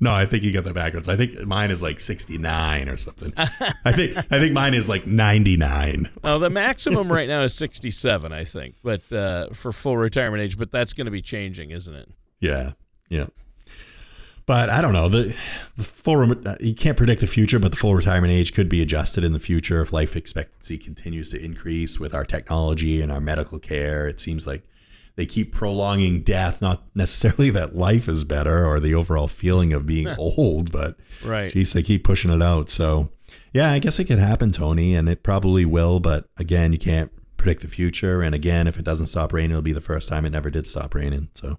No, 0.01 0.13
I 0.13 0.27
think 0.27 0.45
you 0.45 0.53
got 0.53 0.65
that 0.65 0.75
backwards. 0.75 1.09
I 1.09 1.17
think 1.17 1.45
mine 1.45 1.71
is 1.71 1.83
like 1.83 1.99
69 1.99 2.89
or 2.89 2.97
something. 2.97 3.33
I 3.37 3.93
think 3.93 4.17
I 4.17 4.39
think 4.39 4.53
mine 4.53 4.75
is 4.75 4.89
like 4.89 5.07
99. 5.07 6.11
Well, 6.23 6.39
the 6.39 6.51
maximum 6.51 7.11
right 7.11 7.29
now 7.29 7.43
is 7.43 7.55
67, 7.55 8.33
I 8.33 8.45
think, 8.45 8.77
but 8.83 9.13
uh, 9.13 9.49
for 9.53 9.73
full 9.73 9.97
retirement 9.97 10.43
age. 10.43 10.57
But 10.57 10.71
that's 10.71 10.93
going 10.93 11.07
to 11.07 11.11
be 11.11 11.23
changing, 11.23 11.71
isn't 11.71 11.95
it? 11.95 12.09
Yeah, 12.41 12.73
yeah. 13.09 13.27
But 14.47 14.71
I 14.71 14.81
don't 14.81 14.95
know 14.95 15.09
the, 15.11 15.35
the 15.77 15.83
full. 15.83 16.27
You 16.61 16.75
can't 16.75 16.97
predict 16.97 17.21
the 17.21 17.27
future, 17.27 17.59
but 17.59 17.71
the 17.71 17.77
full 17.77 17.95
retirement 17.95 18.33
age 18.33 18.55
could 18.55 18.69
be 18.69 18.81
adjusted 18.81 19.25
in 19.25 19.33
the 19.33 19.41
future 19.41 19.83
if 19.83 19.93
life 19.93 20.17
expectancy 20.17 20.79
continues 20.79 21.31
to 21.33 21.45
increase 21.45 22.01
with 22.01 22.15
our 22.15 22.25
technology 22.25 23.03
and 23.03 23.13
our 23.13 23.21
medical 23.21 23.59
care. 23.59 24.07
It 24.09 24.21
seems 24.21 24.47
like 24.47 24.63
they 25.19 25.27
keep 25.27 25.53
prolonging 25.53 26.23
death, 26.23 26.63
not 26.63 26.85
necessarily 26.95 27.51
that 27.51 27.75
life 27.75 28.09
is 28.09 28.23
better 28.23 28.65
or 28.65 28.79
the 28.79 28.95
overall 28.95 29.27
feeling 29.27 29.73
of 29.73 29.85
being 29.85 30.07
old, 30.19 30.71
but 30.71 30.97
right. 31.25 31.53
geez, 31.53 31.73
they 31.73 31.83
keep 31.83 32.05
pushing 32.05 32.31
it 32.31 32.41
out. 32.41 32.71
So 32.71 33.11
yeah, 33.53 33.73
I 33.73 33.81
guess 33.81 33.99
it 33.99 34.05
could 34.05 34.21
happen, 34.21 34.53
Tony, 34.53 34.95
and 34.95 35.09
it 35.09 35.25
probably 35.25 35.65
will. 35.65 35.99
But 35.99 36.29
again, 36.37 36.73
you 36.73 36.79
can't 36.79 37.11
predict 37.37 37.63
the 37.63 37.69
future. 37.69 38.23
And 38.23 38.33
again, 38.33 38.69
if 38.69 38.79
it 38.79 38.85
doesn't 38.85 39.09
stop 39.09 39.33
raining, 39.33 39.51
it'll 39.51 39.63
be 39.63 39.73
the 39.73 39.81
first 39.81 40.09
time 40.09 40.25
it 40.25 40.31
never 40.31 40.51
did 40.51 40.69
stop 40.69 40.95
raining. 40.95 41.31
So 41.35 41.59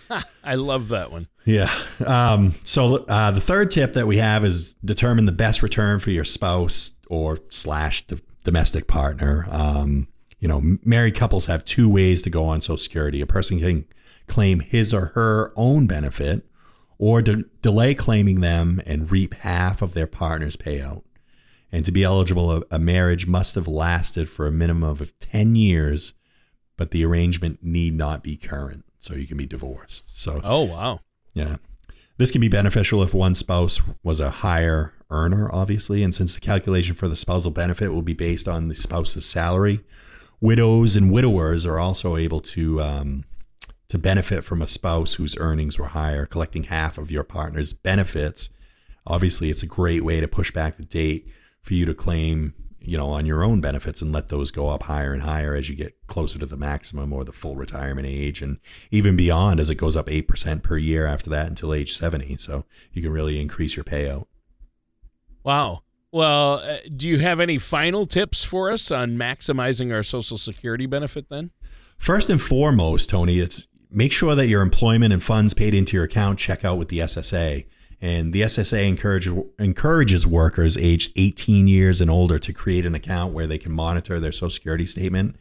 I 0.44 0.56
love 0.56 0.88
that 0.88 1.10
one. 1.10 1.28
Yeah. 1.46 1.72
Um, 2.04 2.52
so 2.62 3.06
uh, 3.06 3.30
the 3.30 3.40
third 3.40 3.70
tip 3.70 3.94
that 3.94 4.06
we 4.06 4.18
have 4.18 4.44
is 4.44 4.74
determine 4.84 5.24
the 5.24 5.32
best 5.32 5.62
return 5.62 5.98
for 5.98 6.10
your 6.10 6.26
spouse 6.26 6.92
or 7.08 7.38
slash 7.48 8.04
domestic 8.44 8.86
partner. 8.86 9.48
Um, 9.50 10.08
you 10.40 10.48
know, 10.48 10.78
married 10.84 11.16
couples 11.16 11.46
have 11.46 11.64
two 11.64 11.88
ways 11.88 12.22
to 12.22 12.30
go 12.30 12.44
on 12.44 12.60
Social 12.60 12.78
Security. 12.78 13.20
A 13.20 13.26
person 13.26 13.58
can 13.58 13.84
claim 14.26 14.60
his 14.60 14.94
or 14.94 15.06
her 15.14 15.50
own 15.56 15.86
benefit 15.86 16.44
or 16.98 17.22
de- 17.22 17.44
delay 17.62 17.94
claiming 17.94 18.40
them 18.40 18.82
and 18.86 19.10
reap 19.10 19.34
half 19.34 19.82
of 19.82 19.94
their 19.94 20.06
partner's 20.06 20.56
payout. 20.56 21.02
And 21.70 21.84
to 21.84 21.92
be 21.92 22.04
eligible, 22.04 22.50
a, 22.52 22.62
a 22.70 22.78
marriage 22.78 23.26
must 23.26 23.54
have 23.54 23.68
lasted 23.68 24.28
for 24.28 24.46
a 24.46 24.52
minimum 24.52 24.88
of 24.88 25.18
10 25.18 25.54
years, 25.54 26.14
but 26.76 26.90
the 26.90 27.04
arrangement 27.04 27.60
need 27.62 27.94
not 27.94 28.22
be 28.22 28.36
current. 28.36 28.84
So 29.00 29.14
you 29.14 29.26
can 29.26 29.36
be 29.36 29.46
divorced. 29.46 30.20
So, 30.20 30.40
oh, 30.42 30.62
wow. 30.62 31.00
Yeah. 31.34 31.56
This 32.16 32.32
can 32.32 32.40
be 32.40 32.48
beneficial 32.48 33.02
if 33.02 33.14
one 33.14 33.34
spouse 33.34 33.80
was 34.02 34.18
a 34.18 34.30
higher 34.30 34.92
earner, 35.10 35.48
obviously, 35.52 36.02
and 36.02 36.12
since 36.12 36.34
the 36.34 36.40
calculation 36.40 36.94
for 36.94 37.06
the 37.06 37.16
spousal 37.16 37.52
benefit 37.52 37.92
will 37.92 38.02
be 38.02 38.14
based 38.14 38.48
on 38.48 38.68
the 38.68 38.74
spouse's 38.74 39.24
salary, 39.24 39.80
widows 40.40 40.96
and 40.96 41.12
widowers 41.12 41.66
are 41.66 41.78
also 41.78 42.16
able 42.16 42.40
to 42.40 42.80
um, 42.80 43.24
to 43.88 43.98
benefit 43.98 44.44
from 44.44 44.60
a 44.60 44.68
spouse 44.68 45.14
whose 45.14 45.36
earnings 45.38 45.78
were 45.78 45.88
higher, 45.88 46.26
collecting 46.26 46.64
half 46.64 46.98
of 46.98 47.10
your 47.10 47.24
partner's 47.24 47.72
benefits. 47.72 48.50
Obviously, 49.06 49.48
it's 49.48 49.62
a 49.62 49.66
great 49.66 50.04
way 50.04 50.20
to 50.20 50.28
push 50.28 50.50
back 50.50 50.76
the 50.76 50.84
date 50.84 51.26
for 51.62 51.74
you 51.74 51.86
to 51.86 51.94
claim 51.94 52.52
you 52.80 52.96
know, 52.96 53.10
on 53.10 53.26
your 53.26 53.42
own 53.42 53.60
benefits 53.60 54.00
and 54.00 54.12
let 54.12 54.28
those 54.28 54.50
go 54.50 54.68
up 54.68 54.84
higher 54.84 55.12
and 55.12 55.22
higher 55.22 55.54
as 55.54 55.68
you 55.68 55.74
get 55.74 55.94
closer 56.06 56.38
to 56.38 56.46
the 56.46 56.56
maximum 56.56 57.12
or 57.12 57.24
the 57.24 57.32
full 57.32 57.56
retirement 57.56 58.06
age 58.06 58.40
and 58.40 58.58
even 58.90 59.16
beyond 59.16 59.60
as 59.60 59.68
it 59.68 59.74
goes 59.74 59.96
up 59.96 60.06
8% 60.06 60.62
per 60.62 60.76
year 60.78 61.06
after 61.06 61.28
that 61.30 61.48
until 61.48 61.74
age 61.74 61.96
70. 61.96 62.36
So 62.38 62.64
you 62.92 63.02
can 63.02 63.12
really 63.12 63.40
increase 63.40 63.76
your 63.76 63.84
payout. 63.84 64.26
Wow. 65.42 65.82
Well, 66.10 66.54
uh, 66.54 66.78
do 66.96 67.06
you 67.06 67.18
have 67.18 67.38
any 67.38 67.58
final 67.58 68.06
tips 68.06 68.42
for 68.42 68.70
us 68.70 68.90
on 68.90 69.16
maximizing 69.16 69.94
our 69.94 70.02
Social 70.02 70.38
Security 70.38 70.86
benefit 70.86 71.28
then? 71.28 71.50
First 71.98 72.30
and 72.30 72.40
foremost, 72.40 73.10
Tony, 73.10 73.40
it's 73.40 73.66
make 73.90 74.12
sure 74.12 74.34
that 74.34 74.46
your 74.46 74.62
employment 74.62 75.12
and 75.12 75.22
funds 75.22 75.54
paid 75.54 75.74
into 75.74 75.96
your 75.96 76.04
account 76.04 76.38
check 76.38 76.64
out 76.64 76.78
with 76.78 76.88
the 76.88 77.00
SSA. 77.00 77.66
And 78.00 78.32
the 78.32 78.42
SSA 78.42 78.86
encourage, 78.86 79.28
encourages 79.58 80.26
workers 80.26 80.78
aged 80.78 81.12
18 81.16 81.66
years 81.66 82.00
and 82.00 82.10
older 82.10 82.38
to 82.38 82.52
create 82.52 82.86
an 82.86 82.94
account 82.94 83.34
where 83.34 83.48
they 83.48 83.58
can 83.58 83.72
monitor 83.72 84.20
their 84.20 84.32
Social 84.32 84.50
Security 84.50 84.86
statement. 84.86 85.36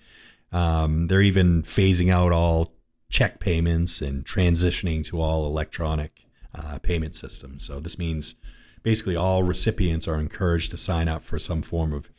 Um, 0.52 1.08
they're 1.08 1.22
even 1.22 1.62
phasing 1.62 2.12
out 2.12 2.32
all 2.32 2.74
check 3.10 3.40
payments 3.40 4.02
and 4.02 4.26
transitioning 4.26 5.06
to 5.06 5.22
all 5.22 5.46
electronic 5.46 6.26
uh, 6.56 6.80
payment 6.80 7.16
systems. 7.16 7.66
So 7.66 7.80
this 7.80 8.00
means 8.00 8.36
basically 8.84 9.16
all 9.16 9.44
recipients 9.44 10.08
are 10.08 10.20
encouraged 10.20 10.72
to 10.72 10.78
sign 10.78 11.08
up 11.08 11.24
for 11.24 11.40
some 11.40 11.62
form 11.62 11.94
of 11.94 12.10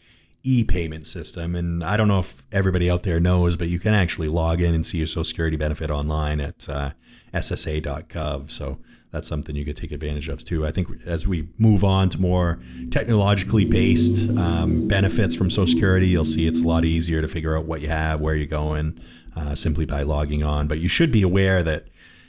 e-payment 0.42 1.06
system. 1.06 1.54
And 1.54 1.82
I 1.82 1.96
don't 1.96 2.08
know 2.08 2.20
if 2.20 2.42
everybody 2.52 2.90
out 2.90 3.02
there 3.02 3.20
knows, 3.20 3.56
but 3.56 3.68
you 3.68 3.78
can 3.78 3.94
actually 3.94 4.28
log 4.28 4.62
in 4.62 4.74
and 4.74 4.86
see 4.86 4.98
your 4.98 5.06
Social 5.06 5.24
Security 5.24 5.56
benefit 5.56 5.90
online 5.90 6.40
at 6.40 6.68
uh, 6.68 6.90
ssa.gov. 7.34 8.50
So 8.50 8.78
that's 9.10 9.26
something 9.26 9.56
you 9.56 9.64
could 9.64 9.76
take 9.76 9.90
advantage 9.90 10.28
of 10.28 10.44
too. 10.44 10.66
I 10.66 10.70
think 10.70 10.88
as 11.06 11.26
we 11.26 11.48
move 11.58 11.82
on 11.82 12.08
to 12.10 12.20
more 12.20 12.58
technologically 12.90 13.64
based 13.64 14.28
um, 14.36 14.86
benefits 14.86 15.34
from 15.34 15.50
Social 15.50 15.66
Security, 15.66 16.08
you'll 16.08 16.24
see 16.24 16.46
it's 16.46 16.62
a 16.62 16.66
lot 16.66 16.84
easier 16.84 17.20
to 17.20 17.28
figure 17.28 17.56
out 17.56 17.64
what 17.64 17.80
you 17.80 17.88
have, 17.88 18.20
where 18.20 18.34
you're 18.34 18.46
going, 18.46 19.00
uh, 19.34 19.54
simply 19.54 19.86
by 19.86 20.02
logging 20.02 20.42
on. 20.42 20.68
But 20.68 20.78
you 20.78 20.88
should 20.88 21.10
be 21.10 21.22
aware 21.22 21.62
that 21.62 21.86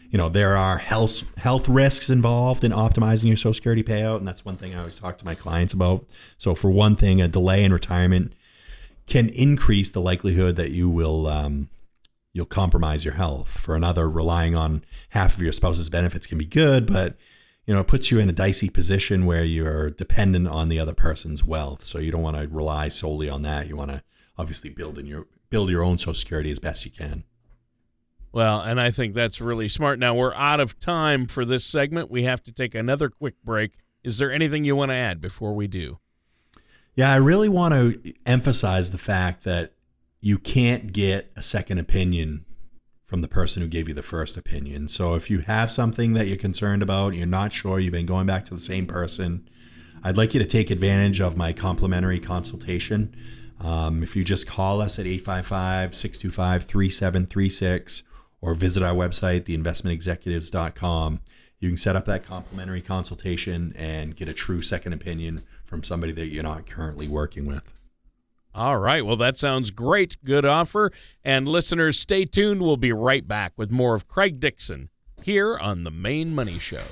you 0.10 0.18
know 0.18 0.30
there 0.30 0.58
are 0.58 0.78
health 0.78 1.24
health 1.38 1.70
risks 1.70 2.10
involved 2.10 2.64
in 2.64 2.72
optimizing 2.72 3.26
your 3.26 3.38
Social 3.38 3.54
Security 3.54 3.84
payout, 3.84 4.18
and 4.18 4.28
that's 4.28 4.44
one 4.44 4.58
thing 4.58 4.74
I 4.74 4.80
always 4.80 5.00
talk 5.00 5.18
to 5.20 5.26
my 5.26 5.36
clients 5.36 5.74
about. 5.74 6.06
So 6.38 6.56
for 6.56 6.72
one 6.72 6.96
thing, 6.96 7.22
a 7.22 7.28
delay 7.28 7.64
in 7.64 7.72
retirement 7.72 8.34
can 9.08 9.30
increase 9.30 9.92
the 9.92 10.02
likelihood 10.02 10.56
that 10.56 10.72
you 10.72 10.90
will 10.90 11.28
um, 11.28 11.70
you'll 12.34 12.46
compromise 12.46 13.06
your 13.06 13.16
health. 13.16 13.50
For 13.50 13.76
another, 13.76 14.10
relying 14.10 14.56
on 14.56 14.84
half 15.10 15.36
of 15.36 15.42
your 15.42 15.54
spouse's 15.54 15.90
benefits 15.90 16.28
can 16.28 16.38
be 16.38 16.46
good, 16.46 16.88
but 16.88 17.16
you 17.66 17.76
know, 17.76 17.82
it 17.82 17.88
puts 17.88 18.10
you 18.10 18.18
in 18.18 18.30
a 18.30 18.34
dicey 18.34 18.68
position 18.68 19.28
where 19.28 19.44
you're 19.44 19.92
dependent 19.92 20.48
on 20.48 20.70
the 20.70 20.80
other 20.80 20.96
person's 20.96 21.44
wealth. 21.44 21.86
So 21.86 22.00
you 22.00 22.12
don't 22.12 22.24
want 22.24 22.36
to 22.36 22.48
rely 22.48 22.88
solely 22.88 23.30
on 23.30 23.44
that. 23.44 23.68
You 23.68 23.76
want 23.76 23.92
to 23.92 24.02
obviously 24.40 24.72
build 24.72 24.98
in 24.98 25.06
your 25.06 25.28
build 25.52 25.70
your 25.70 25.84
own 25.84 26.00
social 26.00 26.16
security 26.16 26.50
as 26.50 26.58
best 26.58 26.84
you 26.84 26.92
can. 26.92 27.26
Well, 28.32 28.62
and 28.62 28.80
I 28.80 28.92
think 28.92 29.14
that's 29.14 29.42
really 29.42 29.70
smart. 29.70 30.00
Now 30.00 30.14
we're 30.14 30.34
out 30.36 30.60
of 30.60 30.80
time 30.80 31.26
for 31.26 31.46
this 31.46 31.66
segment. 31.66 32.12
We 32.12 32.24
have 32.24 32.44
to 32.44 32.52
take 32.52 32.76
another 32.76 33.10
quick 33.10 33.36
break. 33.44 33.74
Is 34.04 34.18
there 34.18 34.32
anything 34.32 34.64
you 34.64 34.76
want 34.76 34.92
to 34.92 34.96
add 34.96 35.20
before 35.20 35.54
we 35.54 35.68
do? 35.68 36.00
Yeah, 36.96 37.12
I 37.12 37.16
really 37.16 37.50
want 37.50 37.74
to 37.74 38.14
emphasize 38.26 38.92
the 38.92 38.98
fact 38.98 39.44
that 39.46 39.74
you 40.22 40.38
can't 40.38 40.92
get 40.94 41.32
a 41.36 41.42
second 41.42 41.78
opinion 41.78 42.46
from 43.06 43.22
the 43.22 43.28
person 43.28 43.62
who 43.62 43.68
gave 43.68 43.88
you 43.88 43.94
the 43.94 44.04
first 44.04 44.38
opinion. 44.38 44.88
So 44.88 45.16
if 45.16 45.30
you 45.30 45.40
have 45.40 45.72
something 45.72 46.14
that 46.14 46.28
you're 46.28 46.38
concerned 46.38 46.84
about, 46.84 47.16
you're 47.16 47.26
not 47.26 47.54
sure, 47.54 47.80
you've 47.80 47.94
been 47.94 48.06
going 48.06 48.28
back 48.28 48.46
to 48.46 48.54
the 48.54 48.60
same 48.60 48.86
person, 48.86 49.50
I'd 50.04 50.18
like 50.18 50.34
you 50.34 50.40
to 50.40 50.46
take 50.46 50.70
advantage 50.70 51.20
of 51.20 51.36
my 51.36 51.52
complimentary 51.52 52.20
consultation. 52.20 53.16
Um, 53.60 54.04
if 54.04 54.16
you 54.16 54.24
just 54.24 54.48
call 54.48 54.80
us 54.80 55.00
at 55.00 55.08
855 55.08 55.96
625 55.96 56.66
3736 56.66 58.04
or 58.42 58.54
visit 58.54 58.84
our 58.84 58.94
website, 58.94 59.42
theinvestmentexecutives.com, 59.42 61.20
you 61.60 61.70
can 61.70 61.78
set 61.78 61.96
up 61.96 62.06
that 62.06 62.26
complimentary 62.26 62.82
consultation 62.82 63.74
and 63.78 64.16
get 64.16 64.30
a 64.30 64.34
true 64.34 64.62
second 64.62 64.94
opinion 64.94 65.44
from 65.66 65.84
somebody 65.84 66.14
that 66.14 66.28
you're 66.28 66.44
not 66.44 66.66
currently 66.66 67.08
working 67.08 67.46
with. 67.46 67.64
All 68.56 68.78
right. 68.78 69.06
Well, 69.06 69.18
that 69.18 69.38
sounds 69.38 69.70
great. 69.72 70.18
Good 70.24 70.46
offer. 70.46 70.92
And 71.24 71.48
listeners, 71.48 72.00
stay 72.00 72.26
tuned. 72.26 72.62
We'll 72.62 72.78
be 72.78 72.92
right 72.92 73.28
back 73.28 73.54
with 73.58 73.72
more 73.72 73.94
of 73.94 74.08
Craig 74.08 74.40
Dixon 74.40 74.90
here 75.22 75.58
on 75.58 75.84
The 75.84 75.92
Maine 75.92 76.34
Money 76.34 76.60
Show. 76.60 76.84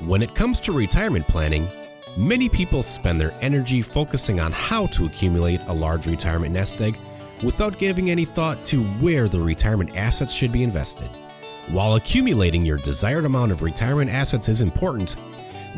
When 0.00 0.22
it 0.22 0.34
comes 0.34 0.60
to 0.60 0.72
retirement 0.72 1.28
planning, 1.28 1.68
many 2.16 2.48
people 2.48 2.82
spend 2.82 3.20
their 3.20 3.34
energy 3.40 3.82
focusing 3.82 4.40
on 4.40 4.52
how 4.52 4.86
to 4.88 5.06
accumulate 5.06 5.60
a 5.66 5.72
large 5.72 6.06
retirement 6.06 6.54
nest 6.54 6.80
egg 6.80 6.98
without 7.42 7.78
giving 7.78 8.10
any 8.10 8.24
thought 8.24 8.64
to 8.66 8.82
where 9.00 9.28
the 9.28 9.40
retirement 9.40 9.96
assets 9.96 10.32
should 10.32 10.52
be 10.52 10.62
invested. 10.62 11.08
While 11.68 11.96
accumulating 11.96 12.64
your 12.64 12.78
desired 12.78 13.24
amount 13.24 13.52
of 13.52 13.62
retirement 13.62 14.10
assets 14.10 14.48
is 14.48 14.62
important, 14.62 15.16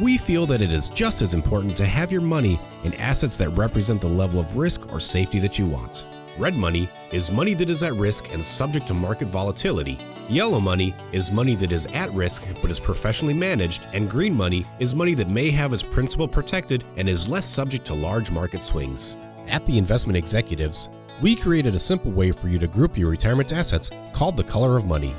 we 0.01 0.17
feel 0.17 0.47
that 0.47 0.63
it 0.63 0.73
is 0.73 0.89
just 0.89 1.21
as 1.21 1.35
important 1.35 1.77
to 1.77 1.87
have 1.87 2.13
your 2.13 2.21
money 2.21 2.61
in 2.85 2.95
assets 2.95 3.37
that 3.39 3.51
represent 3.51 4.01
the 4.01 4.09
level 4.09 4.41
of 4.41 4.57
risk 4.57 4.93
or 4.93 5.01
safety 5.01 5.39
that 5.41 5.59
you 5.59 5.67
want. 5.67 6.07
Red 6.39 6.55
money 6.55 6.89
is 7.13 7.31
money 7.31 7.55
that 7.55 7.69
is 7.69 7.83
at 7.83 7.93
risk 7.95 8.33
and 8.33 8.43
subject 8.43 8.87
to 8.87 8.95
market 8.95 9.29
volatility. 9.29 9.99
Yellow 10.29 10.61
money 10.61 10.95
is 11.13 11.33
money 11.33 11.55
that 11.57 11.73
is 11.73 11.87
at 11.87 12.11
risk 12.15 12.47
but 12.63 12.71
is 12.71 12.81
professionally 12.81 13.35
managed, 13.35 13.89
and 13.93 14.09
green 14.09 14.35
money 14.35 14.65
is 14.79 14.95
money 14.95 15.13
that 15.15 15.29
may 15.29 15.51
have 15.51 15.73
its 15.73 15.83
principal 15.83 16.29
protected 16.29 16.85
and 16.97 17.09
is 17.09 17.29
less 17.29 17.45
subject 17.45 17.85
to 17.87 17.95
large 17.95 18.31
market 18.31 18.63
swings. 18.63 19.17
At 19.51 19.67
the 19.67 19.77
Investment 19.77 20.17
Executives, 20.17 20.89
we 21.21 21.37
created 21.37 21.75
a 21.75 21.79
simple 21.79 22.11
way 22.11 22.33
for 22.33 22.49
you 22.49 22.59
to 22.59 22.67
group 22.67 22.97
your 22.97 23.11
retirement 23.11 23.53
assets 23.53 23.91
called 24.13 24.37
the 24.37 24.45
color 24.45 24.77
of 24.77 24.87
money. 24.87 25.15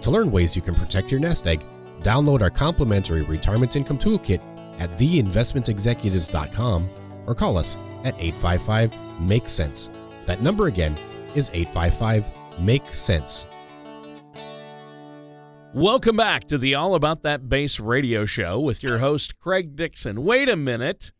To 0.00 0.10
learn 0.10 0.30
ways 0.30 0.56
you 0.56 0.62
can 0.62 0.74
protect 0.74 1.10
your 1.10 1.20
nest 1.20 1.46
egg, 1.46 1.64
Download 2.02 2.42
our 2.42 2.50
complimentary 2.50 3.22
retirement 3.22 3.76
income 3.76 3.98
toolkit 3.98 4.40
at 4.78 4.90
theinvestmentexecutives.com 4.90 6.90
or 7.26 7.34
call 7.34 7.58
us 7.58 7.76
at 8.04 8.14
855 8.18 9.20
Make 9.20 9.48
Sense. 9.48 9.90
That 10.26 10.42
number 10.42 10.66
again 10.66 10.96
is 11.34 11.50
855 11.52 12.26
Make 12.60 12.92
Sense. 12.92 13.46
Welcome 15.74 16.16
back 16.16 16.46
to 16.48 16.58
the 16.58 16.74
All 16.74 16.94
About 16.94 17.22
That 17.22 17.48
Bass 17.48 17.80
radio 17.80 18.24
show 18.24 18.60
with 18.60 18.82
your 18.82 18.98
host, 18.98 19.38
Craig 19.40 19.76
Dixon. 19.76 20.24
Wait 20.24 20.48
a 20.48 20.56
minute. 20.56 21.12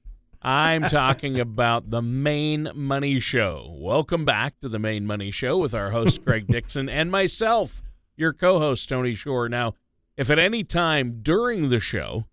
I'm 0.47 0.83
talking 0.83 1.41
about 1.41 1.91
the 1.91 2.01
Maine 2.01 2.71
Money 2.73 3.19
Show. 3.19 3.75
Welcome 3.81 4.25
back 4.25 4.61
to 4.61 4.69
the 4.69 4.79
Maine 4.79 5.05
Money 5.05 5.33
Show 5.33 5.59
with 5.59 5.75
our 5.75 5.91
host, 5.91 6.25
Craig 6.25 6.47
Dixon, 6.49 6.89
and 6.89 7.11
myself, 7.11 7.83
your 8.15 8.33
co 8.33 8.61
host, 8.61 8.89
Tony 8.89 9.17
Shore. 9.17 9.49
Now, 9.49 9.75
if 10.17 10.31
at 10.31 10.39
any 10.39 10.63
time 10.63 11.19
during 11.21 11.69
the 11.69 11.81
show 11.81 12.27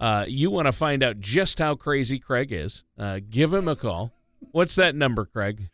uh, 0.00 0.24
you 0.26 0.50
want 0.50 0.64
to 0.64 0.72
find 0.72 1.02
out 1.02 1.20
just 1.20 1.58
how 1.58 1.74
crazy 1.74 2.18
Craig 2.18 2.52
is, 2.52 2.84
uh, 2.98 3.20
give 3.28 3.52
him 3.52 3.68
a 3.68 3.76
call. 3.76 4.14
What's 4.50 4.74
that 4.76 4.94
number, 4.94 5.26
Craig? 5.26 5.68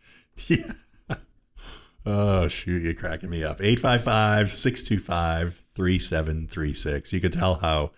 Yeah. 0.48 0.72
Oh, 2.06 2.48
shoot, 2.48 2.82
you're 2.82 2.92
cracking 2.92 3.30
me 3.30 3.42
up. 3.42 3.62
855 3.62 4.52
625 4.52 5.62
3736. 5.74 7.12
You 7.14 7.20
could 7.22 7.32
tell 7.32 7.54
how 7.54 7.92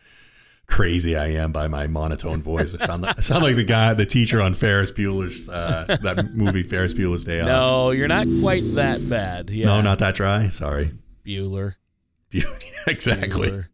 crazy 0.66 1.16
I 1.16 1.28
am 1.28 1.52
by 1.52 1.68
my 1.68 1.86
monotone 1.86 2.42
voice. 2.42 2.74
I 2.74 2.84
sound 2.84 3.02
like, 3.02 3.18
I 3.18 3.20
sound 3.20 3.44
like 3.44 3.56
the 3.56 3.64
guy, 3.64 3.94
the 3.94 4.06
teacher 4.06 4.40
on 4.40 4.54
Ferris 4.54 4.90
Bueller's, 4.90 5.48
uh, 5.48 5.96
that 6.02 6.34
movie, 6.34 6.62
Ferris 6.62 6.94
Bueller's 6.94 7.24
Day 7.24 7.40
Off. 7.40 7.46
No, 7.46 7.90
you're 7.92 8.08
not 8.08 8.26
quite 8.40 8.62
that 8.74 9.08
bad. 9.08 9.50
Yeah. 9.50 9.66
No, 9.66 9.80
not 9.80 9.98
that 10.00 10.14
dry. 10.14 10.48
Sorry. 10.48 10.90
Bueller. 11.24 11.74
Bueller. 12.32 12.86
exactly. 12.86 13.64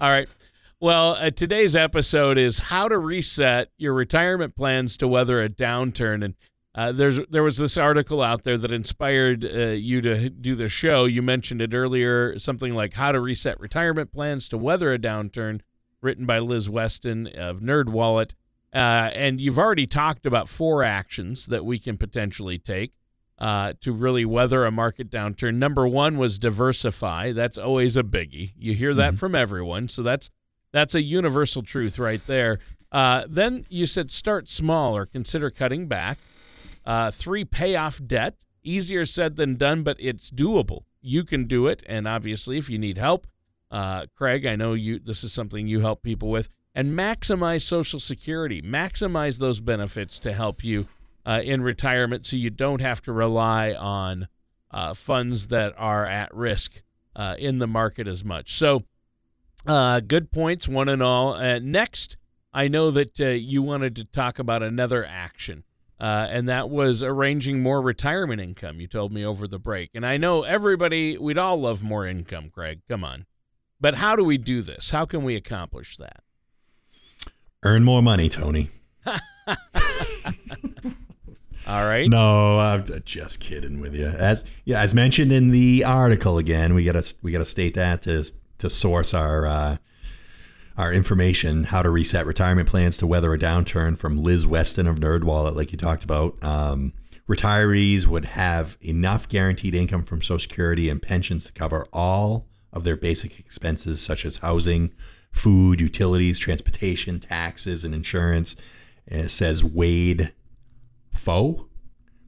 All 0.00 0.10
right. 0.10 0.28
Well, 0.80 1.16
uh, 1.18 1.30
today's 1.30 1.74
episode 1.74 2.38
is 2.38 2.58
how 2.60 2.86
to 2.86 2.98
reset 2.98 3.70
your 3.78 3.94
retirement 3.94 4.54
plans 4.54 4.96
to 4.98 5.08
weather 5.08 5.42
a 5.42 5.48
downturn. 5.48 6.24
And 6.24 6.34
uh, 6.72 6.92
there's 6.92 7.18
there 7.28 7.42
was 7.42 7.56
this 7.56 7.76
article 7.76 8.22
out 8.22 8.44
there 8.44 8.56
that 8.56 8.70
inspired 8.70 9.44
uh, 9.44 9.70
you 9.70 10.00
to 10.02 10.30
do 10.30 10.54
the 10.54 10.68
show. 10.68 11.04
You 11.04 11.20
mentioned 11.20 11.60
it 11.60 11.74
earlier, 11.74 12.38
something 12.38 12.74
like 12.74 12.94
how 12.94 13.10
to 13.10 13.18
reset 13.18 13.58
retirement 13.58 14.12
plans 14.12 14.48
to 14.50 14.56
weather 14.56 14.92
a 14.92 14.98
downturn, 15.00 15.62
written 16.00 16.26
by 16.26 16.38
Liz 16.38 16.68
Weston 16.68 17.26
of 17.26 17.60
NerdWallet. 17.60 18.32
Uh, 18.74 19.10
and 19.14 19.40
you've 19.40 19.58
already 19.58 19.86
talked 19.86 20.26
about 20.26 20.48
four 20.48 20.82
actions 20.82 21.46
that 21.46 21.64
we 21.64 21.78
can 21.78 21.96
potentially 21.96 22.58
take 22.58 22.92
uh, 23.38 23.72
to 23.80 23.92
really 23.92 24.24
weather 24.24 24.64
a 24.64 24.70
market 24.70 25.10
downturn. 25.10 25.56
Number 25.56 25.86
one 25.88 26.18
was 26.18 26.38
diversify. 26.38 27.32
That's 27.32 27.56
always 27.58 27.96
a 27.96 28.02
biggie. 28.02 28.52
You 28.58 28.74
hear 28.74 28.94
that 28.94 29.10
mm-hmm. 29.12 29.18
from 29.18 29.34
everyone. 29.34 29.88
So 29.88 30.02
that's 30.02 30.30
That's 30.70 30.94
a 30.94 31.02
universal 31.02 31.62
truth 31.62 31.98
right 31.98 32.24
there. 32.26 32.58
Uh, 32.92 33.24
then 33.26 33.64
you 33.70 33.86
said 33.86 34.10
start 34.10 34.48
small 34.48 34.94
or 34.94 35.06
consider 35.06 35.50
cutting 35.50 35.86
back. 35.86 36.18
Uh, 36.84 37.10
three, 37.10 37.44
pay 37.44 37.74
off 37.74 38.00
debt. 38.06 38.34
Easier 38.62 39.06
said 39.06 39.36
than 39.36 39.56
done, 39.56 39.82
but 39.82 39.96
it's 39.98 40.30
doable. 40.30 40.82
You 41.00 41.24
can 41.24 41.46
do 41.46 41.66
it, 41.68 41.82
and 41.86 42.06
obviously, 42.06 42.58
if 42.58 42.68
you 42.68 42.78
need 42.78 42.98
help, 42.98 43.26
uh, 43.70 44.06
Craig, 44.14 44.46
I 44.46 44.56
know 44.56 44.74
you. 44.74 44.98
This 44.98 45.24
is 45.24 45.32
something 45.32 45.66
you 45.66 45.80
help 45.80 46.02
people 46.02 46.30
with, 46.30 46.48
and 46.74 46.92
maximize 46.92 47.62
Social 47.62 48.00
Security. 48.00 48.62
Maximize 48.62 49.38
those 49.38 49.60
benefits 49.60 50.18
to 50.20 50.32
help 50.32 50.64
you 50.64 50.88
uh, 51.26 51.40
in 51.44 51.62
retirement, 51.62 52.26
so 52.26 52.36
you 52.36 52.50
don't 52.50 52.80
have 52.80 53.02
to 53.02 53.12
rely 53.12 53.72
on 53.72 54.28
uh, 54.70 54.94
funds 54.94 55.48
that 55.48 55.74
are 55.76 56.06
at 56.06 56.34
risk 56.34 56.82
uh, 57.16 57.34
in 57.38 57.58
the 57.58 57.66
market 57.66 58.08
as 58.08 58.24
much. 58.24 58.54
So, 58.54 58.84
uh, 59.66 60.00
good 60.00 60.30
points, 60.30 60.68
one 60.68 60.88
and 60.88 61.02
all. 61.02 61.34
Uh, 61.34 61.58
next, 61.58 62.16
I 62.52 62.68
know 62.68 62.90
that 62.90 63.18
you 63.18 63.62
wanted 63.62 63.96
to 63.96 64.04
talk 64.04 64.38
about 64.38 64.62
another 64.62 65.04
action. 65.04 65.64
Uh, 66.00 66.28
and 66.30 66.48
that 66.48 66.70
was 66.70 67.02
arranging 67.02 67.60
more 67.60 67.82
retirement 67.82 68.40
income. 68.40 68.80
You 68.80 68.86
told 68.86 69.12
me 69.12 69.24
over 69.24 69.48
the 69.48 69.58
break, 69.58 69.90
and 69.94 70.06
I 70.06 70.16
know 70.16 70.44
everybody 70.44 71.18
we'd 71.18 71.38
all 71.38 71.60
love 71.60 71.82
more 71.82 72.06
income, 72.06 72.50
Craig. 72.50 72.82
Come 72.88 73.02
on, 73.02 73.26
but 73.80 73.96
how 73.96 74.16
do 74.16 74.24
we 74.24 74.38
do 74.38 74.62
this? 74.62 74.90
How 74.90 75.04
can 75.04 75.24
we 75.24 75.36
accomplish 75.36 75.96
that? 75.96 76.22
Earn 77.62 77.84
more 77.84 78.02
money, 78.02 78.28
Tony. 78.28 78.68
All 81.66 81.84
right. 81.84 82.08
No, 82.08 82.58
I'm 82.58 82.86
just 83.04 83.40
kidding 83.40 83.80
with 83.80 83.94
you. 83.94 84.06
As 84.06 84.42
yeah, 84.64 84.80
as 84.80 84.94
mentioned 84.94 85.32
in 85.32 85.50
the 85.50 85.84
article, 85.84 86.38
again, 86.38 86.72
we 86.74 86.84
gotta 86.84 87.14
we 87.22 87.30
gotta 87.30 87.44
state 87.44 87.74
that 87.74 88.02
to 88.02 88.24
to 88.58 88.70
source 88.70 89.12
our 89.12 89.46
uh, 89.46 89.76
our 90.78 90.92
information, 90.92 91.64
how 91.64 91.82
to 91.82 91.90
reset 91.90 92.24
retirement 92.24 92.68
plans 92.68 92.96
to 92.98 93.06
weather 93.06 93.34
a 93.34 93.38
downturn 93.38 93.98
from 93.98 94.22
Liz 94.22 94.46
Weston 94.46 94.86
of 94.86 94.98
NerdWallet, 94.98 95.54
like 95.54 95.72
you 95.72 95.78
talked 95.78 96.04
about. 96.04 96.42
Um, 96.42 96.94
retirees 97.28 98.06
would 98.06 98.24
have 98.24 98.78
enough 98.80 99.28
guaranteed 99.28 99.74
income 99.74 100.04
from 100.04 100.22
Social 100.22 100.38
Security 100.38 100.88
and 100.88 101.02
pensions 101.02 101.44
to 101.44 101.52
cover 101.52 101.86
all 101.92 102.46
of 102.72 102.84
their 102.84 102.96
basic 102.96 103.38
expenses, 103.38 104.00
such 104.00 104.24
as 104.24 104.38
housing, 104.38 104.92
food, 105.30 105.80
utilities, 105.80 106.38
transportation, 106.38 107.20
taxes, 107.20 107.84
and 107.84 107.94
insurance. 107.94 108.56
And 109.06 109.22
it 109.22 109.30
says 109.30 109.64
Wade 109.64 110.32
Pfau, 111.14 111.66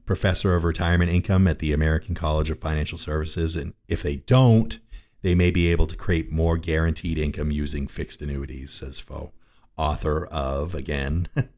professor 0.05 0.55
of 0.55 0.63
retirement 0.63 1.11
income 1.11 1.47
at 1.47 1.59
the 1.59 1.73
American 1.73 2.15
College 2.15 2.49
of 2.49 2.59
Financial 2.59 2.97
Services. 2.97 3.55
And 3.55 3.73
if 3.87 4.01
they 4.03 4.17
don't, 4.17 4.79
they 5.21 5.35
may 5.35 5.51
be 5.51 5.71
able 5.71 5.87
to 5.87 5.95
create 5.95 6.31
more 6.31 6.57
guaranteed 6.57 7.17
income 7.17 7.51
using 7.51 7.87
fixed 7.87 8.21
annuities, 8.21 8.71
says 8.71 8.99
Pfau, 8.99 9.31
author 9.77 10.25
of, 10.25 10.73
again, 10.73 11.27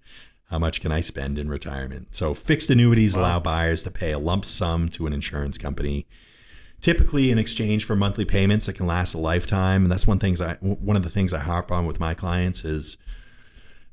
How 0.50 0.60
Much 0.60 0.82
Can 0.82 0.92
I 0.92 1.02
Spend 1.02 1.40
in 1.40 1.50
Retirement? 1.50 2.16
So, 2.16 2.36
fixed 2.36 2.70
annuities 2.70 3.16
wow. 3.16 3.22
allow 3.22 3.40
buyers 3.40 3.82
to 3.84 3.92
pay 3.92 4.12
a 4.12 4.20
lump 4.20 4.46
sum 4.46 4.88
to 4.90 5.08
an 5.08 5.14
insurance 5.14 5.58
company, 5.58 6.06
typically 6.84 7.32
in 7.32 7.40
exchange 7.40 7.86
for 7.86 7.96
monthly 7.96 8.26
payments 8.26 8.66
that 8.66 8.74
can 8.74 8.86
last 8.86 9.14
a 9.14 9.18
lifetime. 9.18 9.84
And 9.84 9.92
that's 9.92 10.06
one 10.06 10.20
things 10.20 10.40
I 10.40 10.56
one 10.56 10.98
of 10.98 11.04
the 11.04 11.10
things 11.10 11.34
I 11.34 11.40
harp 11.40 11.72
on 11.72 11.88
with 11.88 12.00
my 12.00 12.14
clients 12.14 12.64
is 12.64 12.98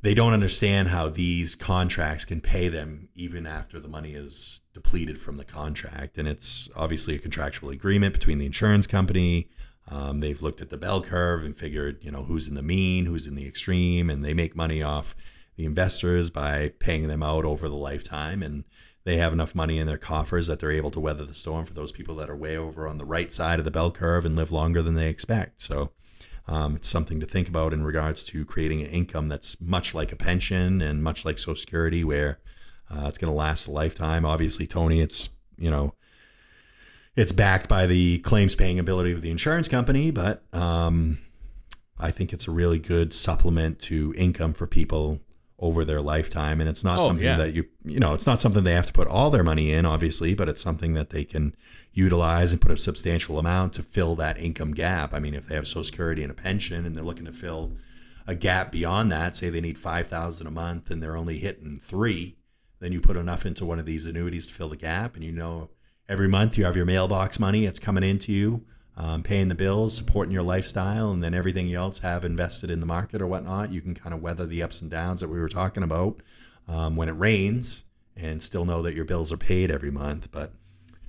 they 0.02 0.12
don't 0.12 0.32
understand 0.32 0.88
how 0.88 1.08
these 1.08 1.54
contracts 1.54 2.24
can 2.24 2.40
pay 2.40 2.68
them 2.68 3.08
even 3.14 3.46
after 3.46 3.78
the 3.78 3.88
money 3.88 4.14
is 4.14 4.60
depleted 4.74 5.20
from 5.20 5.36
the 5.36 5.44
contract. 5.44 6.18
And 6.18 6.26
it's 6.26 6.68
obviously 6.74 7.14
a 7.14 7.18
contractual 7.18 7.70
agreement 7.70 8.12
between 8.12 8.38
the 8.38 8.46
insurance 8.46 8.86
company, 8.86 9.48
um, 9.86 10.18
they've 10.18 10.40
looked 10.42 10.60
at 10.60 10.70
the 10.70 10.76
bell 10.76 11.02
curve 11.02 11.44
and 11.44 11.56
figured, 11.56 11.98
you 12.02 12.10
know, 12.10 12.24
who's 12.24 12.48
in 12.48 12.54
the 12.54 12.62
mean, 12.62 13.06
who's 13.06 13.26
in 13.26 13.34
the 13.34 13.46
extreme, 13.46 14.08
and 14.10 14.24
they 14.24 14.34
make 14.34 14.56
money 14.56 14.82
off 14.82 15.14
the 15.56 15.64
investors 15.64 16.30
by 16.30 16.72
paying 16.78 17.06
them 17.06 17.22
out 17.22 17.44
over 17.44 17.68
the 17.68 17.74
lifetime. 17.74 18.42
And 18.42 18.64
they 19.04 19.16
have 19.16 19.32
enough 19.32 19.54
money 19.54 19.78
in 19.78 19.86
their 19.86 19.98
coffers 19.98 20.46
that 20.46 20.60
they're 20.60 20.70
able 20.70 20.90
to 20.90 21.00
weather 21.00 21.24
the 21.24 21.34
storm 21.34 21.64
for 21.64 21.74
those 21.74 21.92
people 21.92 22.14
that 22.16 22.28
are 22.28 22.36
way 22.36 22.56
over 22.56 22.86
on 22.86 22.98
the 22.98 23.04
right 23.04 23.32
side 23.32 23.58
of 23.58 23.64
the 23.64 23.70
bell 23.70 23.90
curve 23.90 24.24
and 24.24 24.36
live 24.36 24.52
longer 24.52 24.82
than 24.82 24.94
they 24.94 25.08
expect. 25.08 25.60
So 25.62 25.92
um, 26.46 26.76
it's 26.76 26.88
something 26.88 27.20
to 27.20 27.26
think 27.26 27.48
about 27.48 27.72
in 27.72 27.84
regards 27.84 28.24
to 28.24 28.44
creating 28.44 28.82
an 28.82 28.90
income 28.90 29.28
that's 29.28 29.60
much 29.60 29.94
like 29.94 30.12
a 30.12 30.16
pension 30.16 30.82
and 30.82 31.02
much 31.02 31.24
like 31.24 31.38
Social 31.38 31.56
Security, 31.56 32.04
where 32.04 32.40
uh, 32.90 33.06
it's 33.06 33.18
going 33.18 33.32
to 33.32 33.36
last 33.36 33.68
a 33.68 33.70
lifetime. 33.70 34.24
Obviously, 34.24 34.66
Tony, 34.66 35.00
it's 35.00 35.30
you 35.56 35.70
know 35.70 35.94
it's 37.16 37.32
backed 37.32 37.68
by 37.68 37.86
the 37.86 38.18
claims 38.18 38.54
paying 38.54 38.78
ability 38.78 39.12
of 39.12 39.22
the 39.22 39.30
insurance 39.30 39.68
company, 39.68 40.10
but 40.10 40.42
um, 40.52 41.18
I 41.98 42.10
think 42.10 42.32
it's 42.32 42.48
a 42.48 42.50
really 42.50 42.78
good 42.78 43.12
supplement 43.12 43.78
to 43.80 44.12
income 44.16 44.52
for 44.52 44.66
people 44.66 45.20
over 45.60 45.84
their 45.84 46.00
lifetime. 46.00 46.60
And 46.60 46.68
it's 46.68 46.82
not 46.82 47.00
oh, 47.00 47.06
something 47.06 47.26
yeah. 47.26 47.36
that 47.36 47.54
you, 47.54 47.66
you 47.84 48.00
know, 48.00 48.14
it's 48.14 48.26
not 48.26 48.40
something 48.40 48.64
they 48.64 48.72
have 48.72 48.86
to 48.86 48.92
put 48.92 49.06
all 49.06 49.30
their 49.30 49.44
money 49.44 49.72
in, 49.72 49.86
obviously, 49.86 50.34
but 50.34 50.48
it's 50.48 50.60
something 50.60 50.94
that 50.94 51.10
they 51.10 51.24
can 51.24 51.54
utilize 51.92 52.52
and 52.52 52.60
put 52.60 52.72
a 52.72 52.78
substantial 52.78 53.38
amount 53.38 53.74
to 53.74 53.82
fill 53.82 54.16
that 54.16 54.38
income 54.38 54.72
gap. 54.72 55.12
I 55.12 55.20
mean, 55.20 55.34
if 55.34 55.46
they 55.46 55.54
have 55.54 55.68
Social 55.68 55.84
Security 55.84 56.22
and 56.22 56.30
a 56.30 56.34
pension 56.34 56.86
and 56.86 56.96
they're 56.96 57.04
looking 57.04 57.26
to 57.26 57.32
fill 57.32 57.72
a 58.26 58.34
gap 58.34 58.72
beyond 58.72 59.12
that, 59.12 59.36
say 59.36 59.50
they 59.50 59.60
need 59.60 59.78
5000 59.78 60.46
a 60.46 60.50
month 60.50 60.90
and 60.90 61.02
they're 61.02 61.16
only 61.16 61.38
hitting 61.38 61.78
three, 61.78 62.36
then 62.80 62.92
you 62.92 63.00
put 63.00 63.16
enough 63.16 63.46
into 63.46 63.64
one 63.66 63.78
of 63.78 63.86
these 63.86 64.06
annuities 64.06 64.46
to 64.46 64.54
fill 64.54 64.70
the 64.70 64.76
gap 64.76 65.14
and 65.14 65.22
you 65.22 65.30
know 65.30 65.68
every 66.08 66.26
month 66.26 66.58
you 66.58 66.64
have 66.64 66.76
your 66.76 66.86
mailbox 66.86 67.38
money 67.38 67.66
it's 67.66 67.78
coming 67.78 68.02
into 68.02 68.32
you 68.32 68.64
um, 68.96 69.22
paying 69.22 69.48
the 69.48 69.54
bills 69.54 69.96
supporting 69.96 70.32
your 70.32 70.42
lifestyle 70.42 71.10
and 71.10 71.22
then 71.22 71.34
everything 71.34 71.66
you 71.66 71.76
else 71.76 72.00
have 72.00 72.24
invested 72.24 72.70
in 72.70 72.80
the 72.80 72.86
market 72.86 73.22
or 73.22 73.26
whatnot 73.26 73.72
you 73.72 73.80
can 73.80 73.94
kind 73.94 74.14
of 74.14 74.22
weather 74.22 74.46
the 74.46 74.62
ups 74.62 74.80
and 74.80 74.90
downs 74.90 75.20
that 75.20 75.28
we 75.28 75.38
were 75.38 75.48
talking 75.48 75.82
about 75.82 76.20
um, 76.68 76.96
when 76.96 77.08
it 77.08 77.12
rains 77.12 77.84
and 78.16 78.42
still 78.42 78.64
know 78.64 78.82
that 78.82 78.94
your 78.94 79.04
bills 79.04 79.32
are 79.32 79.36
paid 79.36 79.70
every 79.70 79.90
month 79.90 80.28
but 80.30 80.52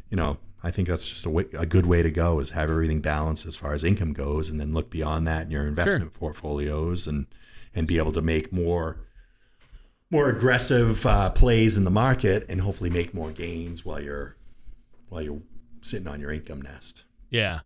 you 0.10 0.17
know 0.17 0.38
i 0.63 0.72
think 0.72 0.88
that's 0.88 1.08
just 1.08 1.26
a, 1.26 1.65
good 1.65 1.86
way 1.86 2.02
to 2.02 2.12
go 2.12 2.39
is 2.39 2.52
have 2.52 2.70
everything 2.70 3.02
balanced 3.02 3.46
as 3.46 3.56
far 3.56 3.74
as 3.74 3.84
income 3.84 4.13
goes 4.13 4.50
and 4.50 4.60
then 4.60 4.74
look 4.74 4.89
beyond 4.89 5.28
that 5.28 5.46
in 5.46 5.52
your 5.52 5.67
investment 5.67 6.04
sure. 6.04 6.20
portfolios 6.20 7.08
and 7.08 7.28
and 7.74 7.88
be 7.88 7.98
able 7.98 8.12
to 8.12 8.22
make 8.22 8.52
more 8.52 8.98
more 10.12 10.30
aggressive 10.30 11.06
uh, 11.06 11.30
plays 11.30 11.78
in 11.78 11.86
the 11.86 11.91
market 11.91 12.46
and 12.50 12.62
hopefully 12.62 12.89
make 12.89 13.13
more 13.13 13.32
gains 13.32 13.86
while 13.86 14.02
you're 14.02 14.36
while 15.10 15.22
you're 15.22 15.41
sitting 15.82 16.08
on 16.08 16.20
your 16.20 16.32
income 16.32 16.62
nest. 16.62 17.04
Yeah. 17.30 17.62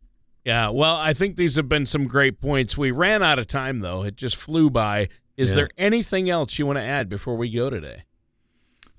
Yeah. 0.45 0.69
Well, 0.69 0.95
I 0.95 1.13
think 1.13 1.35
these 1.35 1.55
have 1.55 1.67
been 1.67 1.87
some 1.87 2.07
great 2.07 2.39
points. 2.39 2.77
We 2.77 2.91
ran 2.91 3.23
out 3.23 3.39
of 3.39 3.47
time, 3.47 3.79
though. 3.79 4.03
It 4.03 4.15
just 4.15 4.35
flew 4.35 4.69
by. 4.69 5.09
Is 5.35 5.49
yeah. 5.49 5.55
there 5.55 5.69
anything 5.77 6.29
else 6.29 6.57
you 6.57 6.65
want 6.65 6.77
to 6.77 6.83
add 6.83 7.09
before 7.09 7.35
we 7.35 7.49
go 7.49 7.69
today? 7.69 8.03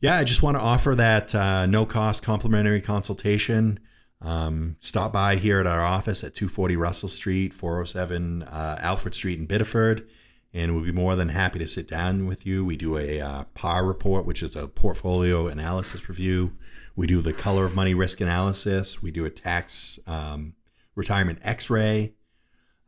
Yeah, 0.00 0.18
I 0.18 0.24
just 0.24 0.42
want 0.42 0.56
to 0.56 0.60
offer 0.60 0.94
that 0.94 1.34
uh, 1.34 1.64
no 1.66 1.86
cost 1.86 2.22
complimentary 2.22 2.82
consultation. 2.82 3.80
Um, 4.20 4.76
stop 4.80 5.12
by 5.12 5.36
here 5.36 5.60
at 5.60 5.66
our 5.66 5.82
office 5.82 6.24
at 6.24 6.34
240 6.34 6.76
Russell 6.76 7.08
Street, 7.08 7.54
407 7.54 8.42
uh, 8.42 8.78
Alfred 8.80 9.14
Street 9.14 9.38
in 9.38 9.46
Biddeford, 9.46 10.06
and 10.52 10.74
we'll 10.74 10.84
be 10.84 10.92
more 10.92 11.16
than 11.16 11.28
happy 11.28 11.58
to 11.60 11.68
sit 11.68 11.86
down 11.86 12.26
with 12.26 12.44
you. 12.44 12.64
We 12.64 12.76
do 12.76 12.98
a 12.98 13.20
uh, 13.20 13.44
PAR 13.54 13.86
report, 13.86 14.26
which 14.26 14.42
is 14.42 14.56
a 14.56 14.66
portfolio 14.68 15.46
analysis 15.46 16.08
review. 16.08 16.56
We 16.94 17.06
do 17.06 17.20
the 17.20 17.32
color 17.32 17.66
of 17.66 17.74
money 17.74 17.94
risk 17.94 18.20
analysis. 18.20 19.02
We 19.02 19.10
do 19.10 19.24
a 19.24 19.30
tax 19.30 19.98
um, 20.06 20.54
retirement 20.96 21.38
X-ray. 21.42 22.14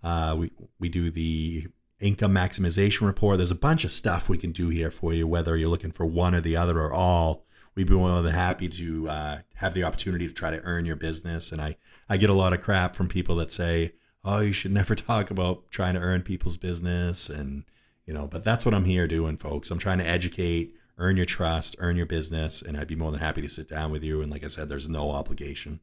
Uh, 0.03 0.35
we 0.37 0.51
we 0.81 0.89
do 0.89 1.11
the 1.11 1.69
income 2.01 2.35
maximization 2.35 3.07
report. 3.07 3.39
There's 3.39 3.51
a 3.51 3.57
bunch 3.57 3.85
of 3.85 3.93
stuff 3.93 4.29
we 4.29 4.39
can 4.39 4.53
do 4.53 4.69
here 4.69 4.91
for 4.91 5.13
you, 5.13 5.27
whether 5.27 5.57
you're 5.57 5.69
looking 5.69 5.93
for 5.93 6.07
one 6.07 6.35
or 6.35 6.41
the 6.41 6.57
other 6.57 6.81
or 6.81 6.93
all. 6.93 7.45
We'd 7.75 7.87
be 7.87 7.95
more 7.95 8.23
than 8.23 8.35
happy 8.35 8.69
to 8.69 9.09
uh, 9.09 9.39
have 9.55 9.75
the 9.75 9.85
opportunity 9.85 10.27
to 10.27 10.35
try 10.35 10.51
to 10.51 10.63
earn 10.65 10.85
your 10.85 10.97
business. 10.97 11.53
And 11.53 11.61
I, 11.61 11.77
I 12.09 12.17
get 12.17 12.31
a 12.31 12.35
lot 12.35 12.53
of 12.53 12.61
crap 12.61 12.97
from 12.97 13.07
people 13.07 13.37
that 13.37 13.53
say, 13.53 13.93
oh, 14.25 14.41
you 14.41 14.53
should 14.53 14.73
never 14.73 14.97
talk 14.97 15.31
about 15.31 15.71
trying 15.71 15.95
to 15.95 16.01
earn 16.01 16.23
people's 16.23 16.57
business. 16.57 17.29
And, 17.29 17.65
you 18.05 18.13
know, 18.13 18.27
but 18.27 18.43
that's 18.43 18.65
what 18.65 18.75
I'm 18.75 18.85
here 18.85 19.07
doing, 19.07 19.37
folks. 19.37 19.71
I'm 19.71 19.79
trying 19.79 19.99
to 19.99 20.09
educate, 20.09 20.75
earn 20.97 21.17
your 21.17 21.27
trust, 21.27 21.77
earn 21.79 21.97
your 21.97 22.07
business, 22.07 22.63
and 22.63 22.77
I'd 22.77 22.89
be 22.89 22.97
more 22.97 23.13
than 23.13 23.21
happy 23.21 23.43
to 23.43 23.49
sit 23.49 23.69
down 23.69 23.93
with 23.93 24.03
you. 24.03 24.23
And 24.23 24.33
like 24.33 24.45
I 24.45 24.49
said, 24.49 24.69
there's 24.69 24.89
no 24.89 25.13
obligation. 25.13 25.79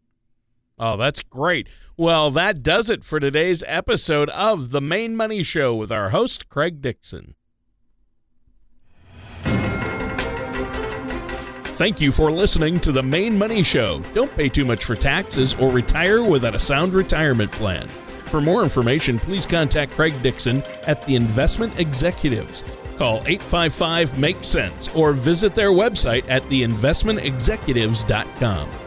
Oh, 0.77 0.97
that's 0.97 1.21
great. 1.21 1.67
Well, 1.97 2.31
that 2.31 2.61
does 2.61 2.89
it 2.89 3.03
for 3.03 3.19
today's 3.19 3.63
episode 3.67 4.29
of 4.31 4.71
The 4.71 4.81
Maine 4.81 5.15
Money 5.15 5.43
Show 5.43 5.75
with 5.75 5.91
our 5.91 6.09
host, 6.09 6.49
Craig 6.49 6.81
Dixon. 6.81 7.35
Thank 11.77 11.99
you 11.99 12.11
for 12.11 12.31
listening 12.31 12.79
to 12.81 12.91
The 12.91 13.03
Maine 13.03 13.37
Money 13.37 13.63
Show. 13.63 14.01
Don't 14.13 14.33
pay 14.35 14.49
too 14.49 14.65
much 14.65 14.85
for 14.85 14.95
taxes 14.95 15.53
or 15.55 15.71
retire 15.71 16.23
without 16.23 16.55
a 16.55 16.59
sound 16.59 16.93
retirement 16.93 17.51
plan. 17.51 17.87
For 18.27 18.41
more 18.41 18.63
information, 18.63 19.19
please 19.19 19.45
contact 19.45 19.93
Craig 19.93 20.13
Dixon 20.21 20.63
at 20.87 21.01
the 21.03 21.15
Investment 21.15 21.77
Executives 21.79 22.63
Call 22.97 23.17
855 23.25 24.19
Make 24.19 24.43
Sense 24.43 24.89
or 24.95 25.13
visit 25.13 25.55
their 25.55 25.71
website 25.71 26.29
at 26.29 26.43
theinvestmentexecutives.com. 26.43 28.69